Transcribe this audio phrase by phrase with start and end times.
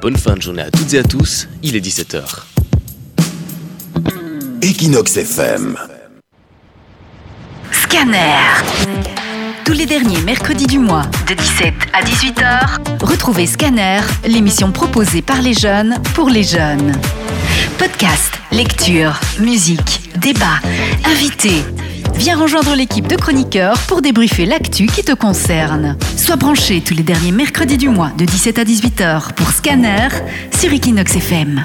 [0.00, 2.22] Bonne fin de journée à toutes et à tous, il est 17h.
[4.62, 5.76] Equinox FM.
[7.70, 8.38] Scanner.
[9.66, 15.42] Tous les derniers mercredis du mois, de 17 à 18h, retrouvez Scanner, l'émission proposée par
[15.42, 16.92] les jeunes pour les jeunes.
[17.76, 20.60] Podcast, lecture, musique, débat,
[21.04, 21.62] invités.
[22.20, 25.96] Viens rejoindre l'équipe de chroniqueurs pour débriefer l'actu qui te concerne.
[26.18, 30.08] Sois branché tous les derniers mercredis du mois de 17 à 18h pour Scanner
[30.54, 31.64] sur Equinox FM.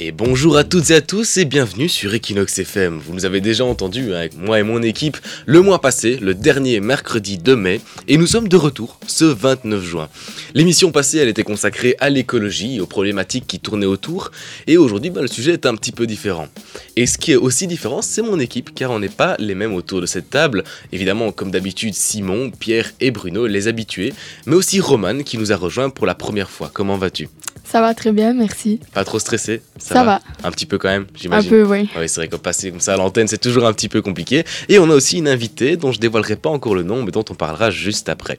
[0.00, 3.00] Et bonjour à toutes et à tous et bienvenue sur Equinox FM.
[3.04, 6.34] Vous nous avez déjà entendu hein, avec moi et mon équipe le mois passé, le
[6.34, 10.08] dernier mercredi de mai, et nous sommes de retour ce 29 juin.
[10.54, 14.30] L'émission passée, elle était consacrée à l'écologie, aux problématiques qui tournaient autour,
[14.68, 16.46] et aujourd'hui, bah, le sujet est un petit peu différent.
[16.94, 19.74] Et ce qui est aussi différent, c'est mon équipe, car on n'est pas les mêmes
[19.74, 20.62] autour de cette table.
[20.92, 24.12] Évidemment, comme d'habitude, Simon, Pierre et Bruno, les habitués,
[24.46, 26.70] mais aussi Roman qui nous a rejoint pour la première fois.
[26.72, 27.28] Comment vas-tu?
[27.70, 28.80] Ça va très bien, merci.
[28.94, 30.22] Pas trop stressé Ça, va.
[30.42, 31.50] Un petit peu quand même, Un j'imagine.
[31.50, 31.86] peu, oui.
[31.98, 34.44] Oui, c'est vrai que passer comme ça à l'antenne, c'est toujours un petit peu compliqué.
[34.70, 37.26] Et on a aussi une invitée dont je dévoilerai pas encore le nom, mais dont
[37.28, 38.38] on parlera juste après.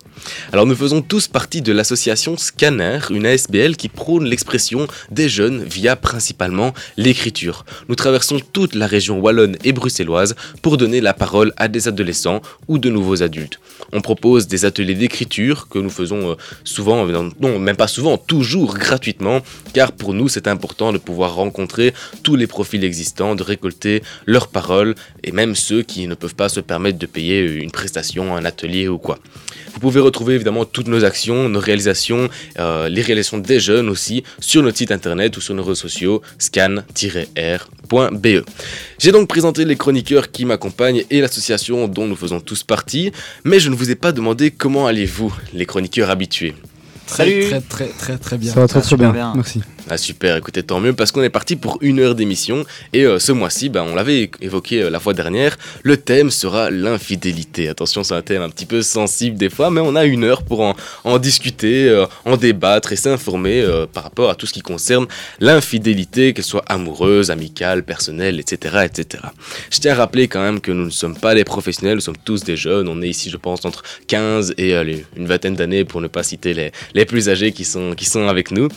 [0.52, 5.64] Alors nous faisons tous partie de l'association Scanner, une ASBL qui prône l'expression des jeunes
[5.64, 7.66] via principalement l'écriture.
[7.88, 12.42] Nous traversons toute la région wallonne et bruxelloise pour donner la parole à des adolescents
[12.68, 13.60] ou de nouveaux adultes.
[13.94, 18.18] On propose des ateliers d'écriture que nous faisons euh, souvent, euh, non même pas souvent,
[18.18, 19.19] toujours gratuitement,
[19.74, 24.48] car pour nous c'est important de pouvoir rencontrer tous les profils existants, de récolter leurs
[24.48, 28.46] paroles, et même ceux qui ne peuvent pas se permettre de payer une prestation, un
[28.46, 29.20] atelier ou quoi.
[29.74, 34.24] Vous pouvez retrouver évidemment toutes nos actions, nos réalisations, euh, les réalisations des jeunes aussi,
[34.40, 38.28] sur notre site internet ou sur nos réseaux sociaux scan-r.be.
[38.98, 43.12] J'ai donc présenté les chroniqueurs qui m'accompagnent et l'association dont nous faisons tous partie,
[43.44, 46.56] mais je ne vous ai pas demandé comment allez-vous, les chroniqueurs habitués.
[47.16, 47.50] Salut.
[47.50, 48.54] Très très très très bien.
[48.54, 49.34] Ça va très très bien.
[49.36, 49.62] Merci.
[49.92, 53.18] Ah super, écoutez, tant mieux parce qu'on est parti pour une heure d'émission et euh,
[53.18, 57.68] ce mois-ci, ben, on l'avait évoqué euh, la fois dernière, le thème sera l'infidélité.
[57.70, 60.44] Attention, c'est un thème un petit peu sensible des fois, mais on a une heure
[60.44, 60.76] pour en,
[61.06, 65.08] en discuter, euh, en débattre et s'informer euh, par rapport à tout ce qui concerne
[65.40, 69.24] l'infidélité, qu'elle soit amoureuse, amicale, personnelle, etc., etc.
[69.72, 72.18] Je tiens à rappeler quand même que nous ne sommes pas des professionnels, nous sommes
[72.24, 75.84] tous des jeunes, on est ici je pense entre 15 et allez, une vingtaine d'années
[75.84, 78.68] pour ne pas citer les, les plus âgés qui sont, qui sont avec nous.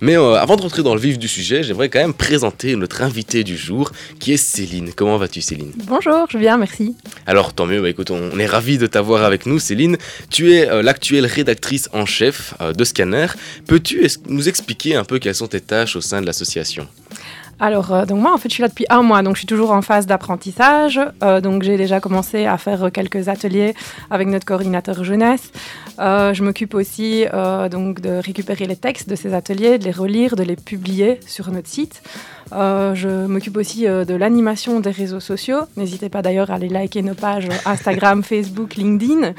[0.00, 3.02] Mais euh, avant de rentrer dans le vif du sujet, j'aimerais quand même présenter notre
[3.02, 4.92] invitée du jour, qui est Céline.
[4.94, 5.72] Comment vas-tu Céline?
[5.86, 6.96] Bonjour, je viens, merci.
[7.26, 9.96] Alors tant mieux, bah, écoute, on est ravis de t'avoir avec nous Céline.
[10.30, 13.26] Tu es euh, l'actuelle rédactrice en chef euh, de Scanner.
[13.66, 16.86] Peux-tu nous expliquer un peu quelles sont tes tâches au sein de l'association?
[17.62, 19.46] Alors, euh, donc moi, en fait, je suis là depuis un mois, donc je suis
[19.46, 20.98] toujours en phase d'apprentissage.
[21.22, 23.74] Euh, donc, j'ai déjà commencé à faire euh, quelques ateliers
[24.10, 25.52] avec notre coordinateur jeunesse.
[25.98, 27.26] Euh, je m'occupe aussi
[27.70, 31.50] donc de récupérer les textes de ces ateliers, de les relire, de les publier sur
[31.50, 32.02] notre site.
[32.52, 35.60] Je m'occupe aussi de l'animation des réseaux sociaux.
[35.76, 39.34] N'hésitez pas d'ailleurs à aller liker nos pages Instagram, Facebook, LinkedIn.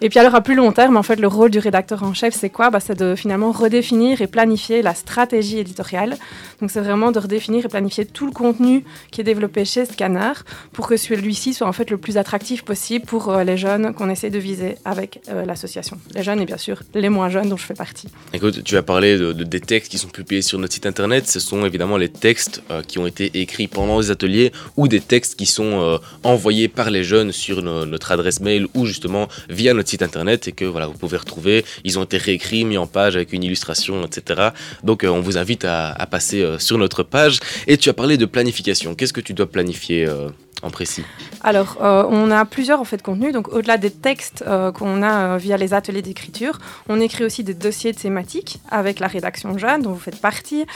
[0.00, 2.32] Et puis alors à plus long terme, en fait, le rôle du rédacteur en chef,
[2.34, 2.70] c'est quoi?
[2.70, 6.16] Bah, C'est de finalement redéfinir et planifier la stratégie éditoriale.
[6.60, 10.32] Donc c'est vraiment de redéfinir et planifier tout le contenu qui est développé chez Scanner
[10.72, 14.10] pour que celui-ci soit en fait le plus attractif possible pour euh, les jeunes qu'on
[14.10, 15.98] essaie de viser avec euh, l'association.
[16.14, 18.08] Les jeunes et bien sûr les moins jeunes dont je fais partie.
[18.32, 21.26] Écoute, tu as parlé de, de- des textes qui sont publiés sur notre site internet.
[21.28, 25.00] Ce sont évidemment les textes euh, qui ont été écrits pendant les ateliers ou des
[25.00, 29.74] textes qui sont envoyés par les jeunes sur no- notre adresse mail ou justement via
[29.74, 31.64] notre site internet et que voilà, vous pouvez retrouver.
[31.84, 34.48] Ils ont été réécrits, mis en page avec une illustration, etc.
[34.82, 37.40] Donc on vous invite à, passer sur notre page.
[37.66, 38.94] Et tu as parlé de planification.
[38.94, 40.28] Qu'est-ce que tu dois planifier euh,
[40.62, 41.04] en précis?
[41.42, 43.32] Alors, euh, on a plusieurs en fait contenus.
[43.32, 47.54] Donc, au-delà des textes euh, qu'on a via les ateliers d'écriture, on écrit aussi des
[47.54, 50.66] dossiers thématiques avec la rédaction jeune, dont vous faites partie,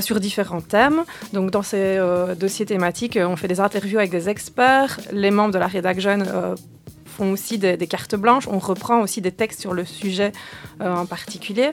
[0.00, 1.02] sur différents thèmes.
[1.32, 1.98] Donc, dans ces
[2.38, 5.00] dossiers thématiques, on fait des interviews avec des experts.
[5.12, 6.26] Les membres de la rédac jeune
[7.06, 8.48] font aussi des, cartes blanches.
[8.48, 10.32] On reprend aussi des textes sur le sujet
[10.80, 11.70] en particulier.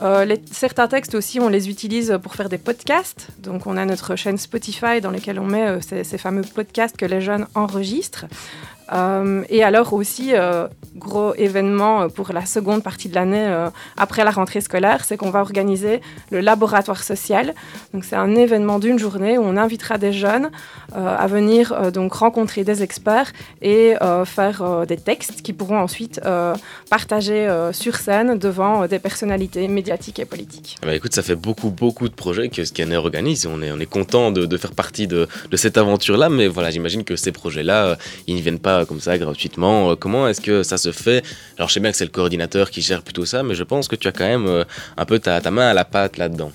[0.00, 3.28] Euh, certains textes aussi, on les utilise pour faire des podcasts.
[3.40, 7.06] Donc, on a notre chaîne Spotify dans laquelle on met euh, ces fameux podcasts que
[7.06, 8.26] les jeunes enregistrent.
[8.92, 13.68] Euh, et alors aussi, euh, gros événement euh, pour la seconde partie de l'année euh,
[13.96, 16.00] après la rentrée scolaire, c'est qu'on va organiser
[16.30, 17.54] le laboratoire social.
[17.92, 20.50] Donc c'est un événement d'une journée où on invitera des jeunes
[20.96, 23.32] euh, à venir euh, donc rencontrer des experts
[23.62, 23.94] et
[24.24, 26.20] faire des textes qui pourront ensuite
[26.90, 30.76] partager sur scène devant des personnalités médiatiques et politiques.
[30.82, 33.46] Bah écoute, ça fait beaucoup, beaucoup de projets que Scanner organise.
[33.46, 36.70] On est, on est content de, de faire partie de, de cette aventure-là, mais voilà,
[36.70, 37.96] j'imagine que ces projets-là, euh,
[38.26, 39.96] ils ne viennent pas comme ça, gratuitement.
[39.96, 41.24] comment est-ce que ça se fait?
[41.56, 43.88] Alors, je sais bien que c'est le coordinateur qui gère plutôt ça, mais je pense
[43.88, 44.64] que tu as quand même
[44.96, 46.52] un peu ta, main à la pâte là-dedans.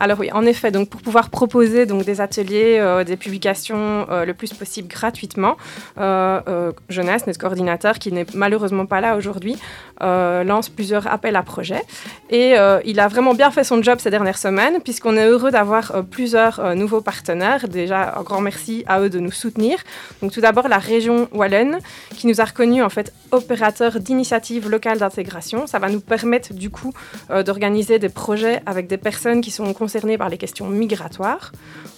[0.00, 4.24] Alors oui, en effet, donc pour pouvoir proposer donc des ateliers, euh, des publications euh,
[4.24, 5.58] le plus possible gratuitement,
[5.98, 9.56] euh, Jeunesse, notre coordinateur, qui n'est malheureusement pas là aujourd'hui,
[10.00, 11.82] lance plusieurs appels à projets.
[12.30, 12.54] Et
[12.84, 16.74] il a vraiment bien fait son job ces dernières semaines, puisqu'on est heureux d'avoir plusieurs
[16.74, 17.68] nouveaux partenaires.
[17.68, 19.78] Déjà, un grand merci à eux de nous soutenir.
[20.22, 21.78] Donc tout d'abord, la région Wallen,
[22.16, 25.66] qui nous a reconnus en fait opérateur d'initiatives locales d'intégration.
[25.66, 26.92] Ça va nous permettre du coup
[27.28, 31.52] d'organiser des projets avec des personnes qui sont concernés par les questions migratoires.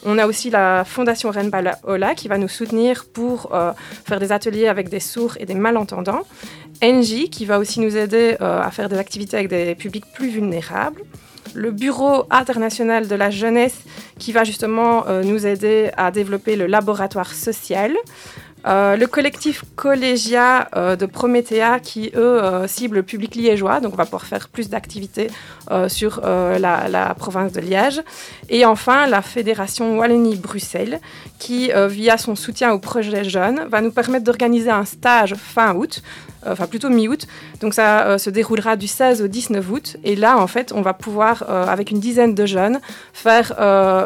[0.04, 3.72] On a aussi la Fondation Renbala Ola qui va nous soutenir pour euh,
[4.04, 6.22] faire des ateliers avec des sourds et des malentendants.
[6.82, 10.28] NJ qui va aussi nous aider euh, à faire des activités avec des publics plus
[10.28, 11.02] vulnérables.
[11.54, 13.80] Le Bureau international de la jeunesse
[14.18, 17.92] qui va justement euh, nous aider à développer le laboratoire social.
[18.64, 23.80] Euh, le collectif Collégia de Prométhea qui, eux, cible le public liégeois.
[23.80, 25.28] Donc, on va pouvoir faire plus d'activités
[25.88, 28.00] sur la, la, province de Liège.
[28.48, 31.00] Et enfin, la Fédération Wallonie-Bruxelles
[31.40, 36.00] qui, via son soutien au projet jeunes, va nous permettre d'organiser un stage fin août
[36.46, 37.26] enfin plutôt mi-août.
[37.60, 39.96] Donc ça se déroulera du 16 au 19 août.
[40.04, 42.80] Et là, en fait, on va pouvoir, avec une dizaine de jeunes,
[43.12, 43.54] faire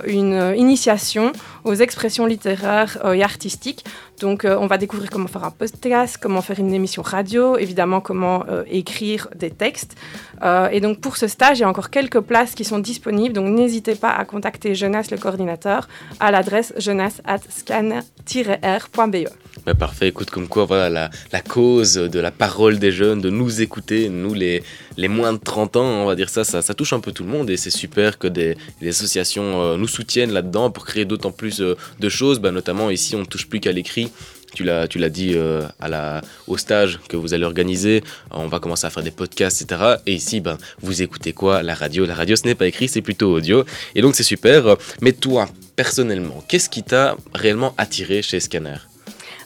[0.06, 1.32] une initiation
[1.64, 3.84] aux expressions littéraires et artistiques
[4.20, 8.00] donc, euh, on va découvrir comment faire un podcast, comment faire une émission radio, évidemment
[8.00, 9.94] comment euh, écrire des textes.
[10.42, 13.34] Euh, et donc, pour ce stage, il y a encore quelques places qui sont disponibles.
[13.34, 15.86] Donc, n'hésitez pas à contacter Jeunesse, le coordinateur,
[16.20, 19.45] à l'adresse jeunesse@scan-r.be.
[19.64, 23.62] Bah, parfait, écoute, comme quoi, voilà la, cause de la parole des jeunes, de nous
[23.62, 24.62] écouter, nous les,
[25.08, 27.48] moins de 30 ans, on va dire ça, ça, touche un peu tout le monde
[27.48, 28.56] et c'est super que des,
[28.86, 33.24] associations nous soutiennent là-dedans pour créer d'autant plus de choses, bah, notamment ici on ne
[33.24, 34.10] touche plus qu'à l'écrit
[34.56, 34.64] tu
[34.98, 38.02] l'as, dit euh, au stage que vous allez organiser.
[38.30, 39.96] On va commencer à faire des podcasts, etc.
[40.06, 41.62] Et ici, ben, vous écoutez quoi?
[41.62, 42.06] La radio.
[42.06, 43.64] La radio, ce n'est pas écrit, c'est plutôt audio.
[43.94, 44.76] Et donc, c'est super.
[45.02, 48.78] Mais toi, personnellement, qu'est-ce qui t'a réellement attiré chez Scanner?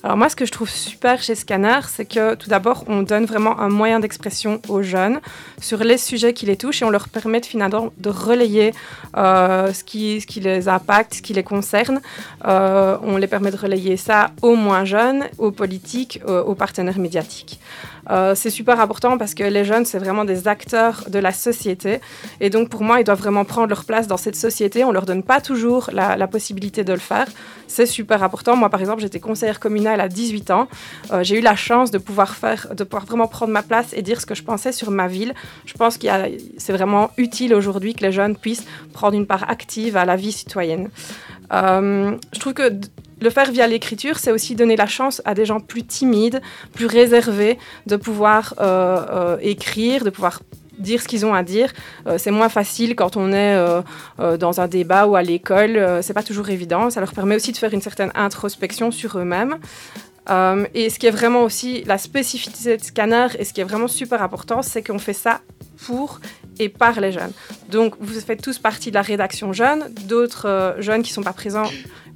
[0.02, 3.26] Alors moi, ce que je trouve super chez Scanner, c'est que tout d'abord, on donne
[3.26, 5.20] vraiment un moyen d'expression aux jeunes
[5.60, 8.72] sur les sujets qui les touchent et on leur permet finalement de relayer
[9.18, 12.00] euh, ce, qui, ce qui les impacte, ce qui les concerne.
[12.46, 17.60] Euh, on les permet de relayer ça aux moins jeunes, aux politiques, aux partenaires médiatiques.
[18.10, 22.00] Euh, c'est super important parce que les jeunes, c'est vraiment des acteurs de la société.
[22.40, 24.84] Et donc, pour moi, ils doivent vraiment prendre leur place dans cette société.
[24.84, 27.26] On ne leur donne pas toujours la, possibilité de le faire.
[27.66, 28.54] C'est super important.
[28.56, 30.68] Moi, par exemple, j'étais conseillère communale à 18 ans.
[31.10, 34.02] Euh, j'ai eu la chance de pouvoir, faire, de pouvoir vraiment prendre ma place et
[34.02, 35.34] dire ce que je pensais sur ma ville.
[35.64, 36.06] Je pense que
[36.58, 40.32] c'est vraiment utile aujourd'hui que les jeunes puissent prendre une part active à la vie
[40.32, 40.90] citoyenne.
[41.52, 42.70] Euh, je trouve que
[43.20, 46.40] le faire via l'écriture, c'est aussi donner la chance à des gens plus timides,
[46.72, 50.40] plus réservés, de pouvoir euh, écrire, de pouvoir
[50.80, 51.72] dire ce qu'ils ont à dire.
[52.06, 53.58] Euh, c'est moins facile quand on est
[54.38, 56.00] dans un débat ou à l'école.
[56.02, 56.90] c'est pas toujours évident.
[56.90, 59.56] Ça leur permet aussi de faire une certaine introspection sur eux-mêmes.
[60.74, 63.88] et ce qui est vraiment aussi la spécificité de Scanner et ce qui est vraiment
[63.88, 65.40] super important, c'est qu'on fait ça
[65.86, 66.20] pour
[66.58, 67.32] et par les jeunes.
[67.70, 69.92] Donc, vous faites tous partie de la rédaction jeune.
[70.06, 71.68] D'autres jeunes qui ne sont pas présents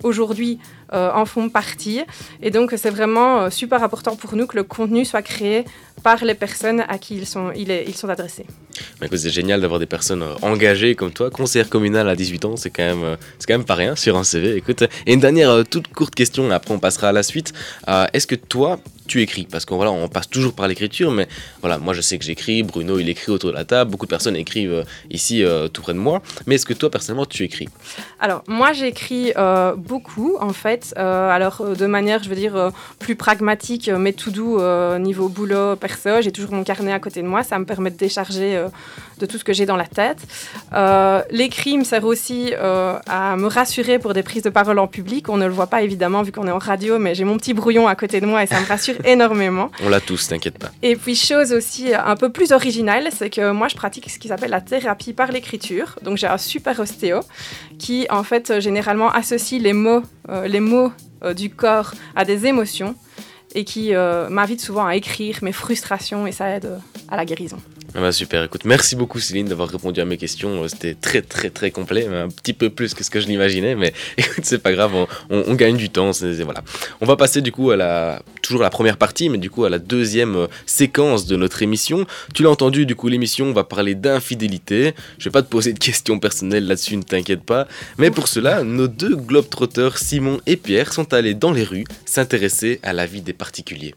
[0.03, 2.03] aujourd'hui euh, en font partie.
[2.43, 5.65] Et donc, c'est vraiment euh, super important pour nous que le contenu soit créé
[6.03, 8.47] par les personnes à qui ils sont, ils sont adressés.
[9.01, 11.31] c'est génial d'avoir des personnes euh, engagées comme toi.
[11.31, 14.25] Conseillère communale à 18 ans, c'est quand, même, c'est quand même pas rien sur un
[14.25, 14.57] CV.
[14.57, 17.53] Écoute, et une dernière toute courte question, après on passera à la suite.
[18.13, 19.47] est-ce que toi, tu écris?
[19.51, 21.29] Parce qu'on voilà, on passe toujours par l'écriture, mais
[21.61, 24.11] voilà, moi je sais que j'écris, Bruno il écrit autour de la table, beaucoup de
[24.11, 26.23] personnes écrivent ici tout près de moi.
[26.47, 27.69] Mais est-ce que toi personnellement tu écris?
[28.21, 29.33] Alors moi j'écris
[29.77, 30.84] beaucoup en fait.
[30.97, 34.61] Euh, alors, euh, de manière, je veux dire, euh, plus pragmatique, mais tout doux
[34.99, 37.43] niveau boulot, perso, j'ai toujours mon carnet à côté de moi.
[37.43, 38.65] Ça me permet de décharger
[39.19, 40.19] de tout ce que j'ai dans la tête.
[41.31, 45.29] L'écrit me sert aussi à me rassurer pour des prises de parole en public.
[45.29, 47.55] On ne le voit pas évidemment vu qu'on est en radio, mais j'ai mon petit
[47.55, 49.71] brouillon à côté de moi et ça me rassure énormément.
[49.83, 50.71] On l'a tous, t'inquiète pas.
[50.83, 54.29] Et puis, chose aussi un peu plus originale, c'est que moi, je pratique ce qui
[54.29, 55.97] s'appelle la thérapie par l'écriture.
[56.03, 57.21] Donc, j'ai un super ostéo
[57.79, 60.03] qui, en fait, généralement associe les mots,
[60.47, 60.93] les mots
[61.25, 62.95] euh, du corps à des émotions
[63.55, 66.79] et qui euh, m'invite souvent à écrire mes frustrations et ça aide euh,
[67.09, 67.59] à la guérison.
[67.97, 70.67] Ah bah super, écoute, merci beaucoup Céline d'avoir répondu à mes questions.
[70.67, 73.93] C'était très très très complet, un petit peu plus que ce que je l'imaginais, mais
[74.19, 76.11] écoute, c'est pas grave, on, on, gagne du temps.
[76.11, 76.65] voilà.
[77.01, 79.71] On va passer du coup à la toujours la première partie, mais du coup à
[79.71, 82.05] la deuxième euh, séquence de notre émission.
[82.35, 84.95] Tu l'as entendu, du coup l'émission va parler d'infidélité.
[85.19, 87.69] Je vais pas te poser de questions personnelles là-dessus, ne t'inquiète pas.
[87.99, 92.81] Mais pour cela, nos deux globetrotters Simon et Pierre sont allés dans les rues s'intéresser
[92.83, 93.95] à la vie des particuliers.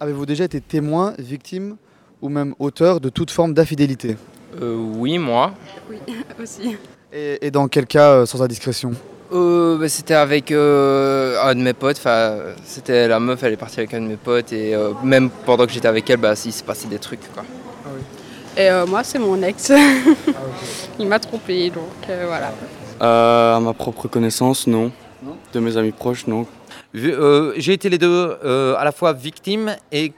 [0.00, 1.76] Avez-vous déjà été témoin, victime
[2.22, 4.16] ou même auteur de toute forme d'infidélité
[4.62, 5.52] euh, Oui, moi.
[5.90, 5.98] Oui,
[6.42, 6.76] aussi.
[7.12, 8.92] Et, dans quel cas, euh, sans indiscrétion
[9.34, 12.00] euh, bah, C'était avec euh, un de mes potes.
[12.64, 14.52] C'était la meuf, elle est partie avec un de mes potes.
[14.52, 17.20] Et même pendant que j'étais avec elle, bah, il s'est passé des trucs.
[17.34, 17.44] Quoi.
[17.84, 18.62] Ah oui.
[18.62, 19.70] Et moi, c'est mon ex.
[19.70, 19.78] Ah,
[20.98, 22.52] il m'a trompé, donc voilà.
[23.00, 24.90] à ma propre connaissance, non.
[25.22, 26.46] non de mes amis proches, non.
[26.94, 30.12] J'ai été les deux à la fois victime et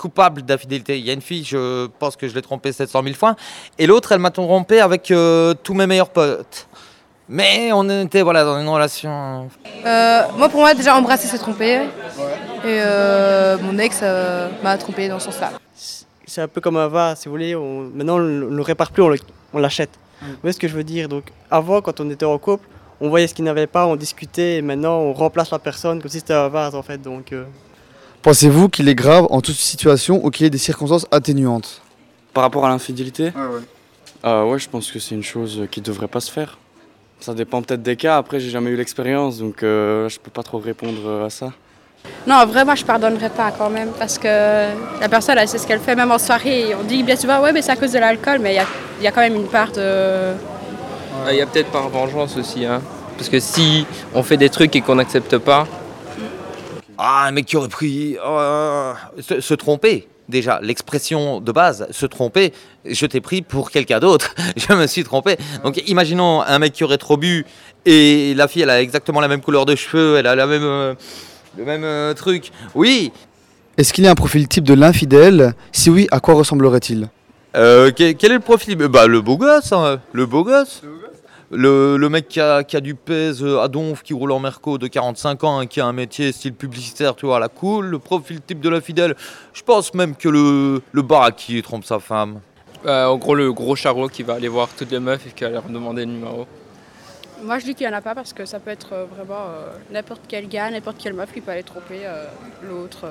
[0.00, 0.98] coupable d'infidélité.
[0.98, 3.36] Il y a une fille, je pense que je l'ai trompée 700 000 fois,
[3.78, 6.66] et l'autre, elle m'a trompé avec euh, tous mes meilleurs potes.
[7.28, 9.48] Mais on était voilà, dans une relation.
[9.84, 11.82] Euh, moi, pour moi, déjà embrasser, c'est tromper.
[12.64, 14.02] Et euh, mon ex
[14.64, 15.52] m'a trompé dans ce sens-là.
[16.26, 17.54] C'est un peu comme un vase, si vous voulez.
[17.54, 19.04] maintenant, on ne le répare plus,
[19.52, 19.90] on l'achète.
[20.22, 21.08] Vous voyez ce que je veux dire?
[21.08, 22.66] Donc, avant, quand on était en couple,
[23.00, 26.10] on voyait ce qu'il n'avait pas, on discutait, et maintenant, on remplace la personne comme
[26.10, 27.00] si c'était un vase, en fait.
[27.00, 27.32] Donc.
[28.22, 31.80] Pensez-vous qu'il est grave en toute situation ou qu'il y ait des circonstances atténuantes?
[32.34, 33.32] Par rapport à l'infidélité?
[33.34, 33.62] Ouais, ouais.
[34.26, 36.58] Euh, ouais, je pense que c'est une chose qui ne devrait pas se faire.
[37.20, 38.18] Ça dépend peut-être des cas.
[38.18, 41.52] Après, j'ai jamais eu l'expérience, donc euh, je peux pas trop répondre à ça.
[42.26, 45.80] Non, vraiment, je pardonnerais pas quand même, parce que la personne, elle sait ce qu'elle
[45.80, 46.74] fait, même en soirée.
[46.78, 48.54] On dit bien souvent, ouais, mais c'est à cause de l'alcool, mais
[49.00, 50.32] il y a, quand même une part de.
[51.30, 52.82] Il y a peut-être par vengeance aussi, hein.
[53.16, 55.66] Parce que si on fait des trucs et qu'on n'accepte pas,
[57.02, 58.18] ah, un mec qui aurait pris.
[58.22, 62.52] Euh, se, tromper, déjà, l'expression de base, se tromper,
[62.84, 65.38] je t'ai pris pour quelqu'un d'autre, je me suis trompé.
[65.64, 67.46] Donc imaginons un mec qui aurait trop bu
[67.86, 70.62] et la fille, elle a exactement la même couleur de cheveux, elle a la même,
[70.62, 70.94] euh,
[71.56, 72.52] le même euh, truc.
[72.74, 73.12] Oui.
[73.78, 75.54] Est-ce qu'il y a un profil type de l'infidèle?
[75.72, 77.08] Si oui, à quoi ressemblerait-il?
[77.54, 77.62] Quel,
[77.96, 78.76] est le profil?
[78.76, 80.00] Bah, Le beau gosse, hein.
[80.12, 80.82] le beau gosse.
[81.52, 85.60] Le, mec qui a, du pèse à Donf, qui roule en Merco de 45 ans,
[85.60, 87.86] et qui a un métier style publicitaire, tu vois, à la cool.
[87.86, 89.16] Le profil type de la fidèle,
[89.52, 92.40] je pense même que le, le qui trompe sa femme.
[92.86, 95.42] Euh, en gros, le gros charreau qui va aller voir toutes les meufs et qui
[95.42, 96.46] va leur demander le numéro.
[97.42, 99.46] Moi, je dis qu'il n'y en a pas parce que ça peut être euh, vraiment
[99.48, 102.02] euh, n'importe quel gars, n'importe quelle meuf qui peut aller tromper
[102.62, 103.06] l'autre.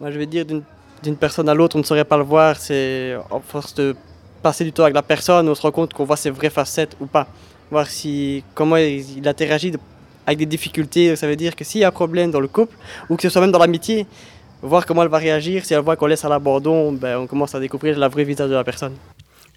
[0.00, 2.56] Moi, je vais dire d'une personne à l'autre, on ne saurait pas le voir.
[2.56, 3.94] C'est en force de
[4.42, 6.96] passer du temps avec la personne, on se rend compte qu'on voit ses vraies facettes
[7.00, 7.26] ou pas.
[7.70, 9.72] Voir si, comment il, interagit
[10.26, 11.16] avec des difficultés.
[11.16, 12.76] Ça veut dire que s'il y a un problème dans le couple,
[13.08, 14.06] ou que ce soit même dans l'amitié,
[14.62, 15.64] voir comment elle va réagir.
[15.64, 18.50] Si elle voit qu'on laisse à l'abandon, ben, on commence à découvrir la vraie visage
[18.50, 18.94] de la personne.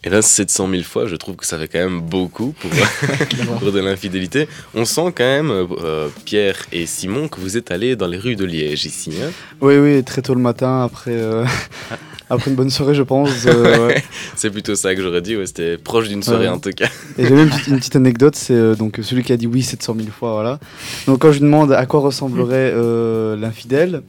[0.04, 2.70] Et là, 700 000 fois, je trouve que ça fait quand même beaucoup pour,
[3.60, 4.48] pour de l'infidélité.
[4.76, 8.36] On sent quand même, euh, Pierre et Simon, que vous êtes allés dans les rues
[8.36, 9.14] de Liège ici.
[9.22, 9.32] Hein?
[9.62, 11.44] Oui, oui, très tôt le matin, après, euh,
[12.30, 13.46] après une bonne soirée, je pense.
[13.46, 13.94] Euh,
[14.36, 16.88] c'est plutôt ça que j'aurais dit, c'était proche d'une soirée en tout cas.
[17.18, 20.10] Et j'ai même une petite, anecdote, c'est donc celui qui a dit oui 700 000
[20.10, 20.60] fois, voilà.
[21.08, 22.74] Donc quand je lui demande à quoi ressemblerait
[23.38, 24.04] l'infidèle,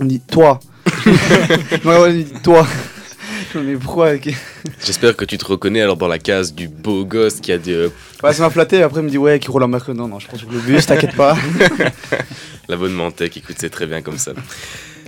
[0.00, 0.60] on dit toi.
[1.84, 2.66] on dit toi.
[3.54, 4.12] Mais pourquoi
[4.84, 7.72] J'espère que tu te reconnais alors dans la case du beau gosse qui a dit.
[7.72, 7.88] Euh,
[8.22, 8.82] ouais, ça m'a flatté.
[8.82, 9.98] Après, il me dit ouais, qui roule en mercredi.
[9.98, 11.36] Non, non, je pense que le bus, t'inquiète pas.
[12.68, 14.32] la bonne mentec, écoute, c'est très bien comme ça.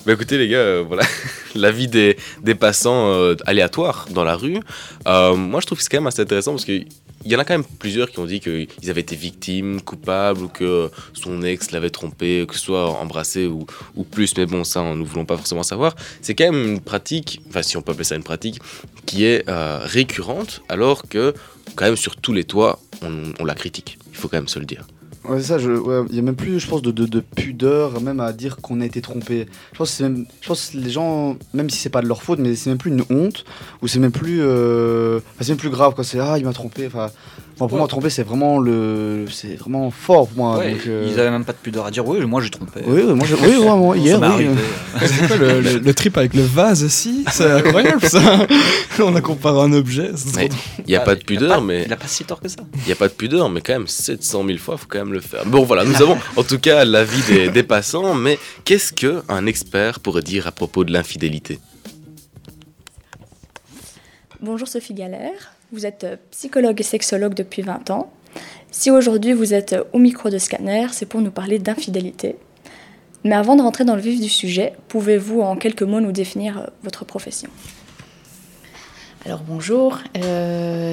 [0.06, 1.02] Bah écoutez les gars, euh, voilà,
[1.54, 2.16] la vie des,
[2.58, 4.61] passants euh, aléatoires dans la rue.
[5.06, 6.82] moi je trouve que c'est quand même assez intéressant parce que
[7.25, 10.42] il y en a quand même plusieurs qui ont dit qu'ils avaient été victimes, coupables,
[10.42, 13.64] ou que son ex l'avait trompé, que ce soit embrassé ou,
[14.11, 15.96] plus, mais bon, ça, nous voulons pas forcément savoir.
[16.20, 18.58] C'est quand même une pratique, enfin, si on peut appeler ça une pratique,
[19.06, 21.32] qui est euh, récurrente, alors que,
[21.76, 23.99] quand même, sur tous les toits, on la critique.
[24.11, 24.87] Il faut quand même se le dire.
[25.26, 28.33] Ouais, ça, il ouais, y a même plus, je pense, de, de, pudeur même à
[28.33, 29.47] dire qu'on a été trompé.
[29.73, 32.38] Je pense, que même, je pense les gens, même si c'est pas de leur faute,
[32.38, 33.45] mais c'est même plus une honte,
[33.81, 36.04] ou c'est même plus, euh, c'est même plus grave, quoi.
[36.04, 37.11] C'est, ah, il m'a trompé, enfin,
[37.56, 40.61] pour moi, tromper, c'est vraiment le, c'est vraiment fort pour moi.
[40.61, 42.80] Euh, ils avaient même pas de pudeur à dire oui, moi j'ai trompé.
[42.87, 43.34] Oui, moi, j'ai...
[43.34, 44.49] oui, moi, hier, oui.
[45.06, 47.25] c'est quoi le, trip avec le vase aussi?
[47.30, 48.46] C'est incroyable ça.
[48.99, 50.11] On a comparé un objet.
[50.78, 52.61] Il n'y a pas de pudeur, mais il a pas si tort que ça.
[52.75, 55.12] Il n'y a pas de pudeur, mais quand même 700 000 fois, faut quand même
[55.12, 55.46] le faire.
[55.46, 59.46] Bon, voilà, nous avons en tout cas l'avis des, des passants, mais qu'est-ce que un
[59.46, 61.61] expert pourrait dire à propos de l'infidélité?
[64.40, 65.54] Bonjour Sophie Galère.
[65.75, 68.12] Vous êtes euh, psychologue et sexologue depuis 20 ans.
[68.71, 72.37] Si aujourd'hui vous êtes euh, au micro de Scanner, c'est pour nous parler d'infidélité.
[73.25, 76.59] Mais avant de rentrer dans le vif du sujet, pouvez-vous en quelques mots nous définir
[76.59, 77.50] euh, votre profession?
[79.26, 80.00] Alors bonjour,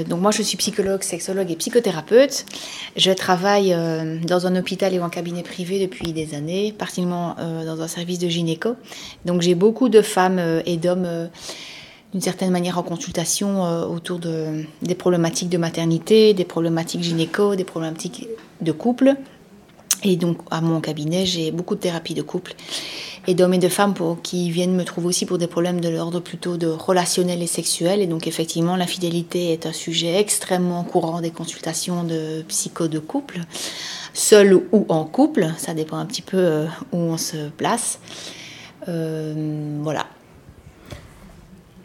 [0.07, 2.45] donc moi je suis psychologue, sexologue et psychothérapeute.
[2.95, 3.75] Je travaille
[4.25, 7.35] dans un hôpital et en cabinet privé depuis des années, particulièrement
[7.65, 8.77] dans un service de gynéco.
[9.25, 11.29] Donc j'ai beaucoup de femmes et d'hommes
[12.11, 17.55] d'une certaine manière en consultation euh, autour de, des problématiques de maternité, des problématiques gynéco,
[17.55, 18.27] des problématiques
[18.61, 19.15] de couple.
[20.03, 22.55] Et donc à mon cabinet j'ai beaucoup de thérapies de couple
[23.27, 25.89] et d'hommes et de femmes pour, qui viennent me trouver aussi pour des problèmes de
[25.89, 28.01] l'ordre plutôt de relationnel et sexuel.
[28.01, 33.41] Et donc effectivement, l'infidélité est un sujet extrêmement courant des consultations de psycho de couple,
[34.13, 37.99] seul ou en couple, ça dépend un petit peu euh, où on se place.
[38.87, 40.07] Euh, voilà.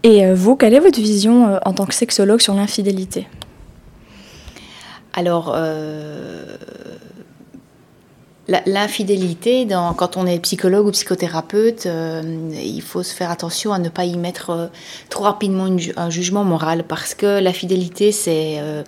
[0.02, 3.26] Et euh, vous, quelle est votre vision euh, en tant que sexologue sur l'infidélité?
[5.14, 6.56] Alors, euh,
[8.48, 12.22] l'infidélité, quand on est psychologue ou psychothérapeute, euh,
[12.52, 14.66] il faut se faire attention à ne pas y mettre euh,
[15.10, 18.84] trop rapidement un jugement moral parce que la fidélité, c'est euh,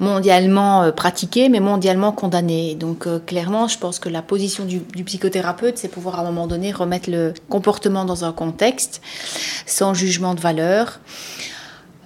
[0.00, 2.74] mondialement pratiqué, mais mondialement condamné.
[2.74, 6.72] Donc, clairement, je pense que la position du, psychothérapeute, c'est pouvoir à un moment donné
[6.72, 9.02] remettre le comportement dans un contexte
[9.66, 11.00] sans jugement de valeur.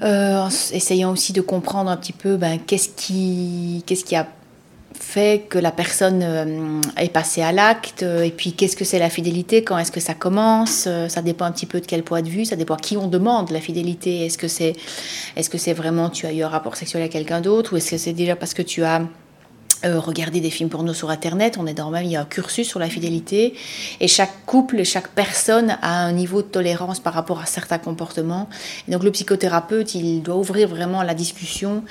[0.00, 4.28] En essayant aussi de comprendre un petit peu ben, qu'est-ce qui, qu'est-ce qui a
[5.08, 8.98] fait que la personne euh, est passée à l'acte euh, et puis qu'est-ce que c'est
[8.98, 12.02] la fidélité, quand est-ce que ça commence, euh, ça dépend un petit peu de quel
[12.02, 14.74] point de vue, ça dépend à qui on demande la fidélité, est-ce que c'est
[15.34, 17.92] est-ce que c'est vraiment tu as eu un rapport sexuel avec quelqu'un d'autre ou est-ce
[17.92, 19.00] que c'est déjà parce que tu as
[19.84, 22.24] euh, regarder des films porno sur internet, on est dans même il y a un
[22.24, 23.54] cursus sur la fidélité
[24.00, 28.48] et chaque couple chaque personne a un niveau de tolérance par rapport à certains comportements.
[28.88, 31.84] Donc le psychothérapeute, il doit ouvrir vraiment la discussion.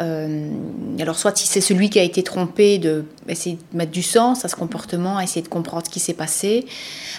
[0.00, 0.50] Euh,
[0.98, 4.44] alors soit si c'est celui qui a été trompé, de essayer de mettre du sens
[4.44, 6.64] à ce comportement, essayer de comprendre ce qui s'est passé.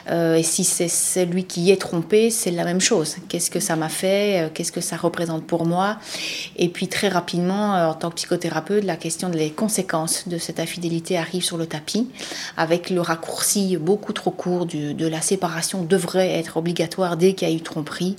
[0.09, 3.17] Euh, et si c'est celui qui est trompé, c'est la même chose.
[3.27, 4.45] Qu'est-ce que ça m'a fait?
[4.45, 5.97] Euh, Qu'est-ce que ça représente pour moi?
[6.55, 9.96] Et puis très rapidement, en tant que psychothérapeute, la question des conséquences
[10.27, 12.07] de cette infidélité arrive sur le tapis,
[12.55, 17.51] avec le raccourci beaucoup trop court de la séparation devrait être obligatoire dès qu'il y
[17.51, 18.15] a eu tromperie.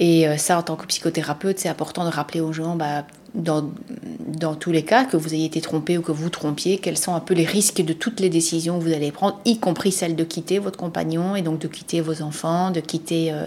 [0.00, 4.54] Et euh, ça, en tant que psychothérapeute, c'est important de rappeler aux gens, bah, dans,
[4.54, 7.20] tous les cas, que vous ayez été trompé ou que vous trompiez, quels sont un
[7.20, 10.24] peu les risques de toutes les décisions que vous allez prendre, y compris celle de
[10.24, 13.46] quitter votre compagnon et donc de quitter vos enfants, de quitter euh,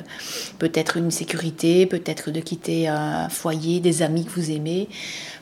[0.59, 4.87] peut-être une sécurité, peut-être de quitter un foyer, des amis que vous aimez,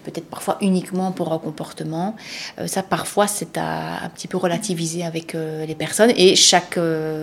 [0.03, 2.15] peut-être parfois uniquement pour un comportement.
[2.59, 6.79] Euh, ça, parfois, c'est à un petit peu relativiser avec euh, les personnes et chaque,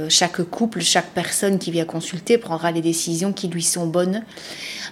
[0.09, 4.22] chaque couple, chaque personne qui vient consulter prendra les décisions qui lui sont bonnes.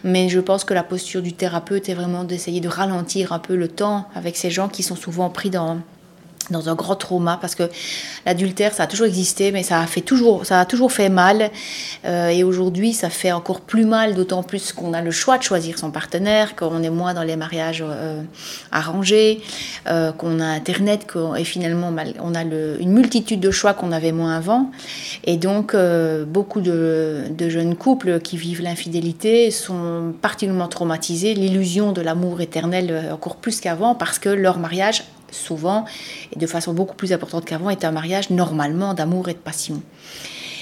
[0.05, 3.57] Mais je pense que la posture du thérapeute est vraiment d'essayer de ralentir un peu
[3.57, 5.79] le temps avec ces gens qui sont souvent pris dans
[6.51, 7.65] dans un grand trauma parce que
[8.25, 11.51] l'adultère ça a toujours existé mais ça a fait toujours ça a toujours fait mal.
[12.05, 15.43] Euh, et aujourd'hui ça fait encore plus mal d'autant plus qu'on a le choix de
[15.43, 18.23] choisir son partenaire qu'on est moins dans les mariages euh,
[18.73, 19.41] arrangés
[19.89, 24.13] euh, qu'on a internet qu'on- et finalement on a une multitude de choix qu'on avait
[24.13, 24.71] moins avant.
[25.25, 25.75] Et donc
[26.27, 31.35] beaucoup de, de jeunes couples qui vivent l'infidélité sont particulièrement traumatisés.
[31.35, 35.85] L'illusion de l'amour éternel encore plus qu'avant parce que leur mariage souvent,
[36.35, 39.83] et de façon beaucoup plus importante qu'avant, est un mariage normalement d'amour et de passion.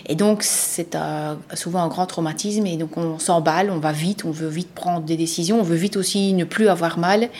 [0.07, 4.27] Et donc, c'est un- souvent un grand traumatisme, et donc on s'emballe, on va vite,
[4.27, 7.31] on veut vite prendre des décisions, on veut vite aussi ne plus avoir mal.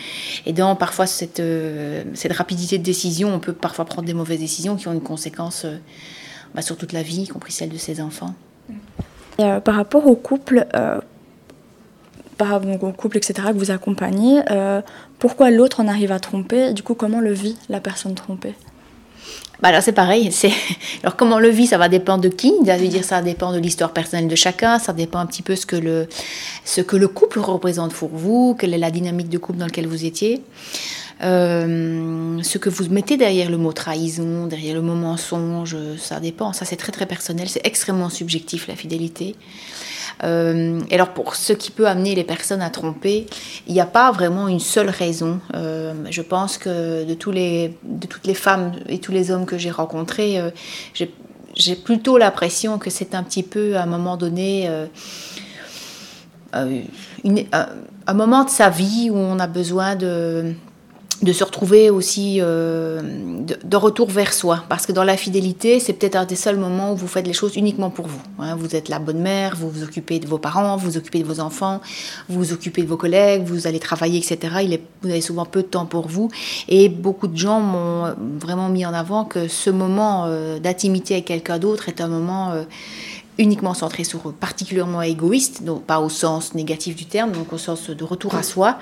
[0.47, 4.77] Et dans parfois cette, euh, rapidité de décision, on peut parfois prendre des mauvaises décisions
[4.77, 5.77] qui ont une conséquence euh,
[6.55, 8.33] bah, sur toute la vie, y compris celle de ses enfants.
[9.39, 10.99] Euh, par rapport au couple, euh,
[12.37, 14.81] par, donc au couple, etc., que vous accompagnez, euh,
[15.19, 18.53] pourquoi l'autre en arrive à tromper Du coup, comment le vit la personne trompée?
[19.61, 20.31] Bah alors c'est pareil.
[20.31, 20.51] C'est
[21.01, 22.53] alors comment le vit, ça va dépendre de qui?
[22.65, 24.79] Ça veut dire ça dépend de l'histoire personnelle de chacun.
[24.79, 26.07] Ça dépend un petit peu ce que le
[26.65, 29.87] ce que le couple représente pour vous, quelle est la dynamique de couple dans laquelle
[29.87, 30.41] vous étiez.
[31.23, 36.51] Euh, ce que vous mettez derrière le mot trahison, derrière le mot mensonge, ça dépend.
[36.51, 37.47] Ça, c'est très très personnel.
[37.47, 39.35] C'est extrêmement subjectif la fidélité.
[40.23, 43.27] Euh, et alors pour ce qui peut amener les personnes à tromper,
[43.67, 45.39] il n'y a pas vraiment une seule raison.
[45.55, 50.39] Euh, je pense que de, toutes les femmes et tous les hommes que j'ai rencontrés,
[50.39, 50.49] euh,
[51.55, 54.69] j'ai plutôt l'impression que c'est un petit peu à un moment donné
[58.07, 60.53] un moment de sa vie où on a besoin de,
[61.21, 63.01] de se retrouver aussi euh,
[63.63, 64.65] de, retour vers soi.
[64.67, 67.33] Parce que dans la fidélité, c'est peut-être un des seuls moments où vous faites les
[67.33, 68.21] choses uniquement pour vous.
[68.39, 68.55] hein.
[68.55, 71.25] Vous êtes la bonne mère, vous vous occupez de vos parents, vous vous occupez de
[71.25, 71.81] vos enfants,
[72.27, 74.57] vous vous occupez de vos collègues, vous allez travailler, etc.
[74.63, 76.29] Il est, vous avez souvent peu de temps pour vous.
[76.67, 81.25] Et beaucoup de gens m'ont vraiment mis en avant que ce moment euh, d'intimité avec
[81.25, 82.51] quelqu'un d'autre est un moment...
[82.51, 82.63] euh,
[83.37, 87.89] uniquement centré sur particulièrement égoïste, donc pas au sens négatif du terme, donc au sens
[87.89, 88.77] de retour à soi,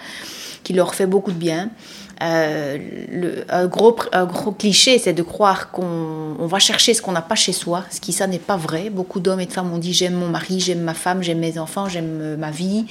[0.64, 1.72] qui leur fait beaucoup de bien.
[2.22, 2.78] Euh,
[3.12, 7.12] le, un, gros, un gros cliché, c'est de croire qu'on on va chercher ce qu'on
[7.12, 8.90] n'a pas chez soi, ce qui ça n'est pas vrai.
[8.90, 11.58] Beaucoup d'hommes et de femmes ont dit j'aime mon mari, j'aime ma femme, j'aime mes
[11.58, 12.86] enfants, j'aime euh, ma vie,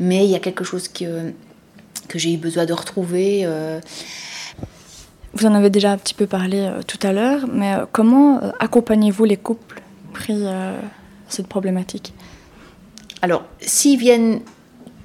[0.00, 1.32] mais il y a quelque chose que,
[2.08, 3.42] que j'ai eu besoin de retrouver.
[3.44, 3.80] Euh.
[5.34, 9.24] Vous en avez déjà un petit peu parlé euh, tout à l'heure, mais comment accompagnez-vous
[9.24, 9.80] les couples
[10.12, 10.44] pris
[11.28, 12.14] cette problématique?
[13.22, 14.40] Alors, s'ils viennent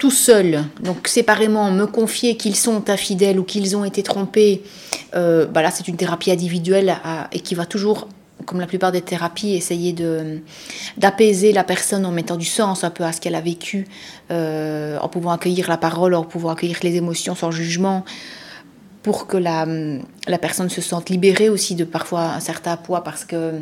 [0.02, 4.64] tout seuls, donc séparément, me confier qu'ils sont infidèles ou qu'ils ont été trompés,
[5.14, 6.96] euh, bah là c'est une thérapie individuelle
[7.32, 8.08] et qui va toujours,
[8.48, 9.96] comme la plupart des thérapies, essayer
[10.98, 13.88] d'apaiser la personne en mettant du sens un peu à ce qu'elle a vécu,
[14.32, 18.04] euh, en pouvant accueillir la parole, en pouvant accueillir les émotions sans jugement,
[19.04, 19.68] pour que la,
[20.28, 23.62] la personne se sente libérée aussi de parfois un certain poids parce que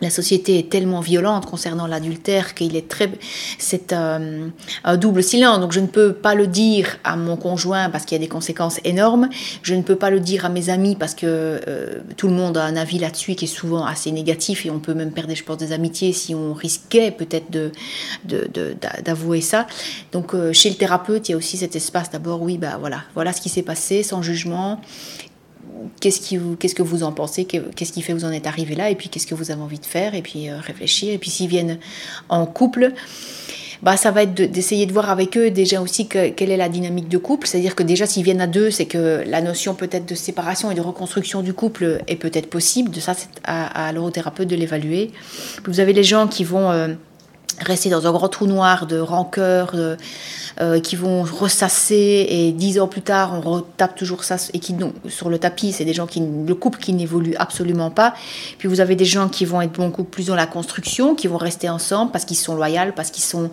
[0.00, 3.10] la société est tellement violente concernant l'adultère qu'il est très
[3.58, 4.48] c'est euh,
[4.84, 8.16] un double silence donc je ne peux pas le dire à mon conjoint parce qu'il
[8.16, 9.28] y a des conséquences énormes.
[9.62, 12.56] Je ne peux pas le dire à mes amis parce que euh, tout le monde
[12.56, 15.44] a un avis là-dessus qui est souvent assez négatif et on peut même perdre je
[15.44, 17.70] pense des amitiés si on risquait peut-être de
[18.24, 19.66] de- de- d'a- d'avouer ça.
[20.12, 23.02] Donc euh, chez le thérapeute il y a aussi cet espace d'abord oui bah voilà.
[23.14, 24.80] Voilà ce qui s'est passé sans jugement
[26.00, 28.32] qu'est-ce, qui vous, qu'est-ce que vous en pensez, que- qu'est-ce qui fait que vous en
[28.32, 30.58] êtes arrivé là, et puis qu'est-ce que vous avez envie de faire, et puis euh,
[30.60, 31.12] réfléchir.
[31.12, 31.78] Et puis s'ils viennent
[32.28, 32.92] en couple,
[33.82, 36.56] bah, ça va être de- d'essayer de voir avec eux déjà aussi que- quelle est
[36.58, 37.46] la dynamique de couple.
[37.46, 40.74] C'est-à-dire que déjà s'ils viennent à deux, c'est que la notion peut-être de séparation et
[40.74, 42.90] de reconstruction du couple est peut-être possible.
[42.90, 45.10] De ça, c'est à, à de l'évaluer.
[45.66, 46.70] Vous avez les gens qui vont...
[46.70, 46.88] euh,
[47.58, 49.74] rester dans un grand trou noir de rancœur,
[50.60, 54.74] euh, qui vont ressasser et dix ans plus tard on retape toujours ça et qui
[54.74, 58.14] non, sur le tapis c'est des gens qui le couple qui n'évolue absolument pas.
[58.58, 61.38] Puis vous avez des gens qui vont être beaucoup plus dans la construction qui vont
[61.38, 63.50] rester ensemble parce qu'ils sont loyaux parce qu'ils sont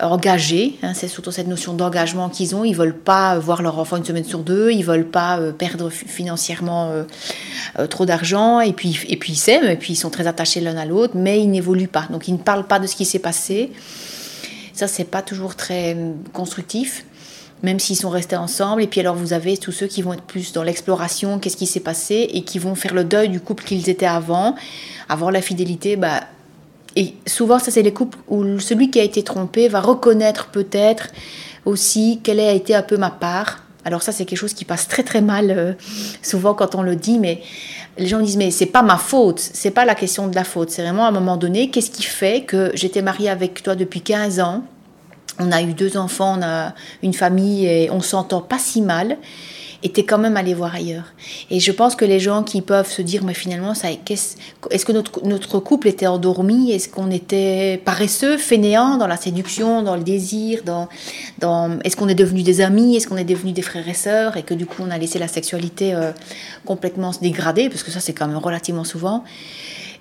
[0.00, 2.64] engagés hein, c'est surtout cette notion d'engagement qu'ils ont.
[2.64, 5.90] Ils veulent pas voir leur enfant une semaine sur deux ils veulent pas euh, perdre
[5.90, 7.04] fi- financièrement euh,
[7.78, 8.60] euh, trop d'argent.
[8.60, 11.14] Et puis et puis ils s'aiment et puis ils sont très attachés l'un à l'autre
[11.16, 12.06] mais ils n'évoluent pas.
[12.10, 13.72] Donc ils ne parlent pas de ce qui s'est passé.
[14.72, 15.96] Ça c'est pas toujours très
[16.32, 17.04] constructif
[17.64, 18.82] même s'ils sont restés ensemble.
[18.82, 21.66] Et puis alors vous avez tous ceux qui vont être plus dans l'exploration qu'est-ce qui
[21.66, 24.54] s'est passé et qui vont faire le deuil du couple qu'ils étaient avant.
[25.08, 26.20] Avant la fidélité bah
[26.96, 31.08] et souvent, ça, c'est les couples où celui qui a été trompé va reconnaître peut-être
[31.64, 33.64] aussi quelle a été un peu ma part.
[33.84, 35.72] Alors ça, c'est quelque chose qui passe très très mal euh,
[36.22, 37.40] souvent quand on le dit, mais
[37.96, 40.70] les gens disent mais c'est pas ma faute, c'est pas la question de la faute,
[40.70, 44.00] c'est vraiment à un moment donné, qu'est-ce qui fait que j'étais mariée avec toi depuis
[44.00, 44.62] 15 ans,
[45.38, 49.16] on a eu deux enfants, on a une famille et on s'entend pas si mal.
[49.84, 51.12] Et t'es quand même allé voir ailleurs.
[51.50, 54.90] Et je pense que les gens qui peuvent se dire, mais finalement, ça, est-ce que
[54.90, 56.72] notre, notre couple était endormi?
[56.72, 60.88] Est-ce qu'on était paresseux, fainéant dans la séduction, dans le désir dans,
[61.38, 62.96] dans, Est-ce qu'on est devenus des amis?
[62.96, 64.36] Est-ce qu'on est devenus des frères et sœurs?
[64.36, 66.10] Et que du coup, on a laissé la sexualité euh,
[66.64, 69.22] complètement se dégrader Parce que ça, c'est quand même relativement souvent.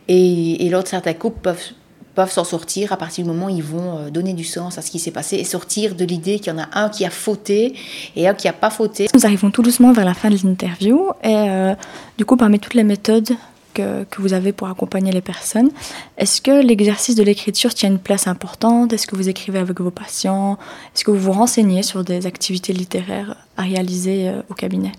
[0.08, 1.74] Et, et l'autre, certains couples peuvent
[2.18, 4.82] peuvent s'en sortir à partir du moment où ils vont euh, donner du sens à
[4.82, 7.12] ce qui s'est passé et sortir de l'idée qu'il y en a un qui a
[7.12, 7.76] fauté
[8.16, 9.08] et un qui n'a pas fauté.
[9.14, 11.76] Nous arrivons tout doucement vers la fin de l'interview et euh,
[12.18, 13.30] du coup, parmi toutes les méthodes
[13.76, 15.70] que, que vous avez pour accompagner les personnes,
[16.18, 18.94] est-ce que l'exercice de l'écriture tient une place importante?
[18.94, 20.58] Est-ce que vous écrivez avec vos patients?
[20.96, 24.92] Est-ce que vous vous renseignez sur des activités littéraires à réaliser euh, au cabinet?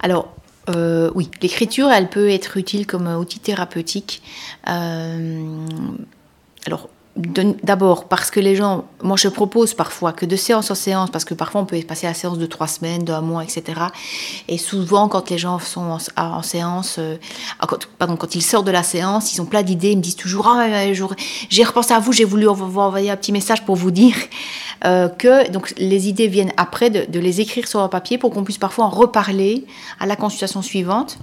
[0.00, 0.34] Alors,
[0.70, 4.22] euh, oui, l'écriture, elle peut être utile comme outil thérapeutique.
[4.68, 5.66] Euh,
[7.16, 11.24] d'abord, parce que les gens, moi je propose parfois que de séance en séance, parce
[11.24, 13.80] que parfois on peut passer la séance de trois semaines, d'un mois, etc.
[14.48, 17.16] Et souvent, quand les gens sont en, en séance, euh,
[17.60, 20.16] ah, pardon, quand ils sortent de la séance, ils ont plein d'idées, ils me disent
[20.16, 20.66] toujours Ah,
[21.50, 24.16] j'ai repensé à vous, j'ai voulu vous envoyer un petit message pour vous dire
[24.84, 28.30] euh, que donc, les idées viennent après de, de les écrire sur un papier pour
[28.30, 29.66] qu'on puisse parfois en reparler
[30.00, 31.18] à la consultation suivante.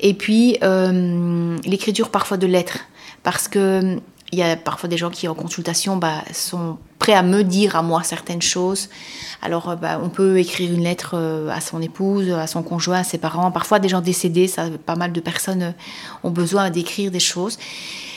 [0.00, 2.80] Et puis, euh, l'écriture parfois de lettres,
[3.22, 3.98] parce que
[4.34, 7.76] il y a parfois des gens qui en consultation bah, sont prêts à me dire
[7.76, 8.88] à moi certaines choses.
[9.42, 12.98] Alors euh, bah, on peut écrire une lettre euh, à son épouse, à son conjoint,
[12.98, 13.50] à ses parents.
[13.52, 15.70] Parfois des gens décédés, ça, pas mal de personnes euh,
[16.24, 17.58] ont besoin d'écrire des choses.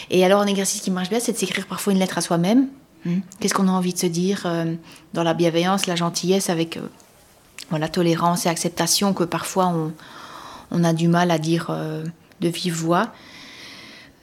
[0.10, 2.68] Et alors un exercice qui marche bien, c'est de s'écrire parfois une lettre à soi-même.
[3.06, 3.20] Hmm.
[3.40, 4.48] Qu'est-ce qu'on a envie de se dire
[5.14, 6.80] dans la bienveillance, la gentillesse, avec
[7.70, 9.72] voilà, tolérance et acceptation que parfois
[10.72, 11.70] on, a du mal à dire
[12.40, 13.12] de vive voix.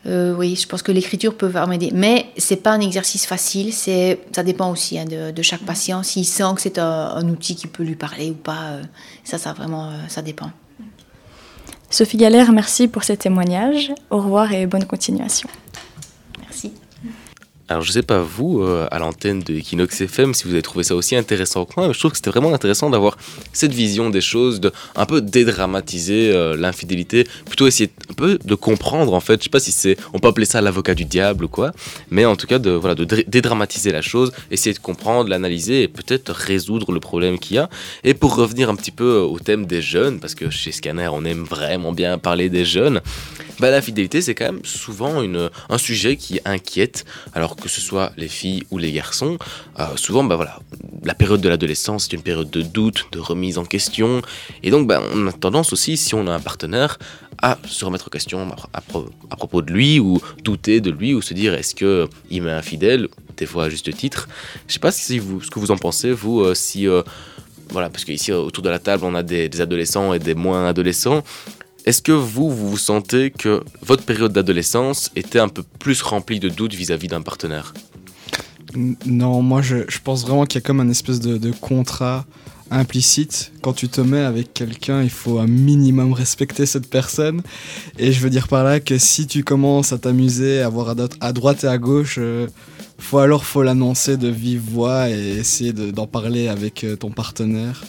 [0.07, 1.91] Euh, oui, je pense que l'écriture peut vraiment aider.
[1.95, 3.73] Mais c'est pas un exercice facile.
[3.73, 6.03] C'est, ça dépend aussi hein, de, chaque patient.
[6.03, 8.83] S'il sent que c'est un, un outil qui peut lui parler ou pas, euh,
[9.25, 10.51] ça, ça vraiment, euh, ça dépend.
[11.91, 13.93] Sophie Galère, merci pour ces témoignages.
[14.11, 15.49] Au revoir et bonne continuation.
[17.71, 20.85] Alors je sais pas vous, euh, à l'antenne de Equinox FM, si vous avez trouvé
[20.85, 23.17] ça aussi intéressant que moi, mais je trouve que c'était vraiment intéressant d'avoir
[23.55, 28.55] cette vision des choses, de un peu dédramatiser euh, l'infidélité, plutôt essayer un peu de
[28.55, 31.47] comprendre en fait, je sais pas si c'est, on peut appeler ça l'avocat du diable
[31.47, 31.73] ou quoi,
[32.11, 35.85] mais en tout cas de, voilà, de dé- dédramatiser la chose, essayer de comprendre, l'analyser
[35.85, 37.71] et peut-être résoudre le problème qu'il y a.
[38.05, 41.25] Et pour revenir un petit peu au thème des jeunes, parce que chez Scanner on
[41.25, 43.01] aime vraiment bien parler des jeunes,
[43.59, 48.13] bah, l'infidélité c'est quand même souvent une, un sujet qui inquiète, alors que ce soit
[48.23, 49.39] les filles ou les garçons.
[49.81, 50.55] Euh, souvent, bah, voilà,
[51.03, 54.11] la période de l'adolescence c'est une période de doute, de remise en question,
[54.63, 56.99] et donc bah, on a tendance aussi, si on a un partenaire,
[57.41, 58.39] à se remettre en question
[58.73, 62.07] à, pro- à propos de lui, ou douter de lui, ou se dire est-ce que
[62.31, 64.29] il m'est infidèle, des fois à juste titre.
[64.69, 66.87] Je sais pas si vous, ce que vous en pensez, vous, euh, si...
[66.87, 67.03] euh,
[67.71, 71.25] voilà, parce qu'ici autour de la table, on a des adolescents et des moins adolescents.
[71.85, 76.49] Est-ce que vous, vous sentez que votre période d'adolescence était un peu plus remplie de
[76.49, 77.75] doutes vis-à-vis d'un partenaire?
[79.07, 82.25] Non, moi je, pense vraiment qu'il y a comme un espèce de, contrat
[82.71, 83.53] implicite.
[83.61, 87.43] Quand tu te mets avec quelqu'un, il faut un minimum respecter cette personne.
[87.99, 90.89] Et je veux dire par là que si tu commences à t'amuser, à voir
[91.21, 92.49] à, droite- et à gauche, euh,
[92.99, 97.11] faut alors faut l'annoncer de vive voix et essayer de- d'en parler avec euh, ton
[97.11, 97.85] partenaire.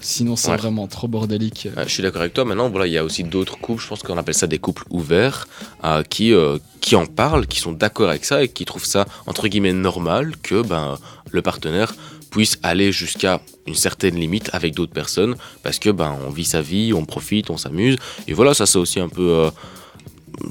[0.00, 0.56] Sinon, c'est Ouais.
[0.56, 1.68] vraiment trop bordélique.
[1.78, 2.44] Euh, Je suis d'accord avec toi.
[2.44, 4.84] Maintenant, voilà, il y a aussi d'autres couples, je pense qu'on appelle ça des couples
[4.90, 5.46] ouverts,
[5.84, 9.06] euh, qui, euh, qui en parlent, qui sont d'accord avec ça et qui trouvent ça,
[9.26, 10.98] entre guillemets, normal que ben,
[11.30, 11.94] le partenaire
[12.30, 16.60] puisse aller jusqu'à une certaine limite avec d'autres personnes parce que ben, on vit sa
[16.60, 17.96] vie, on profite, on s'amuse.
[18.28, 19.22] Et voilà, ça c'est aussi un peu...
[19.30, 19.50] euh,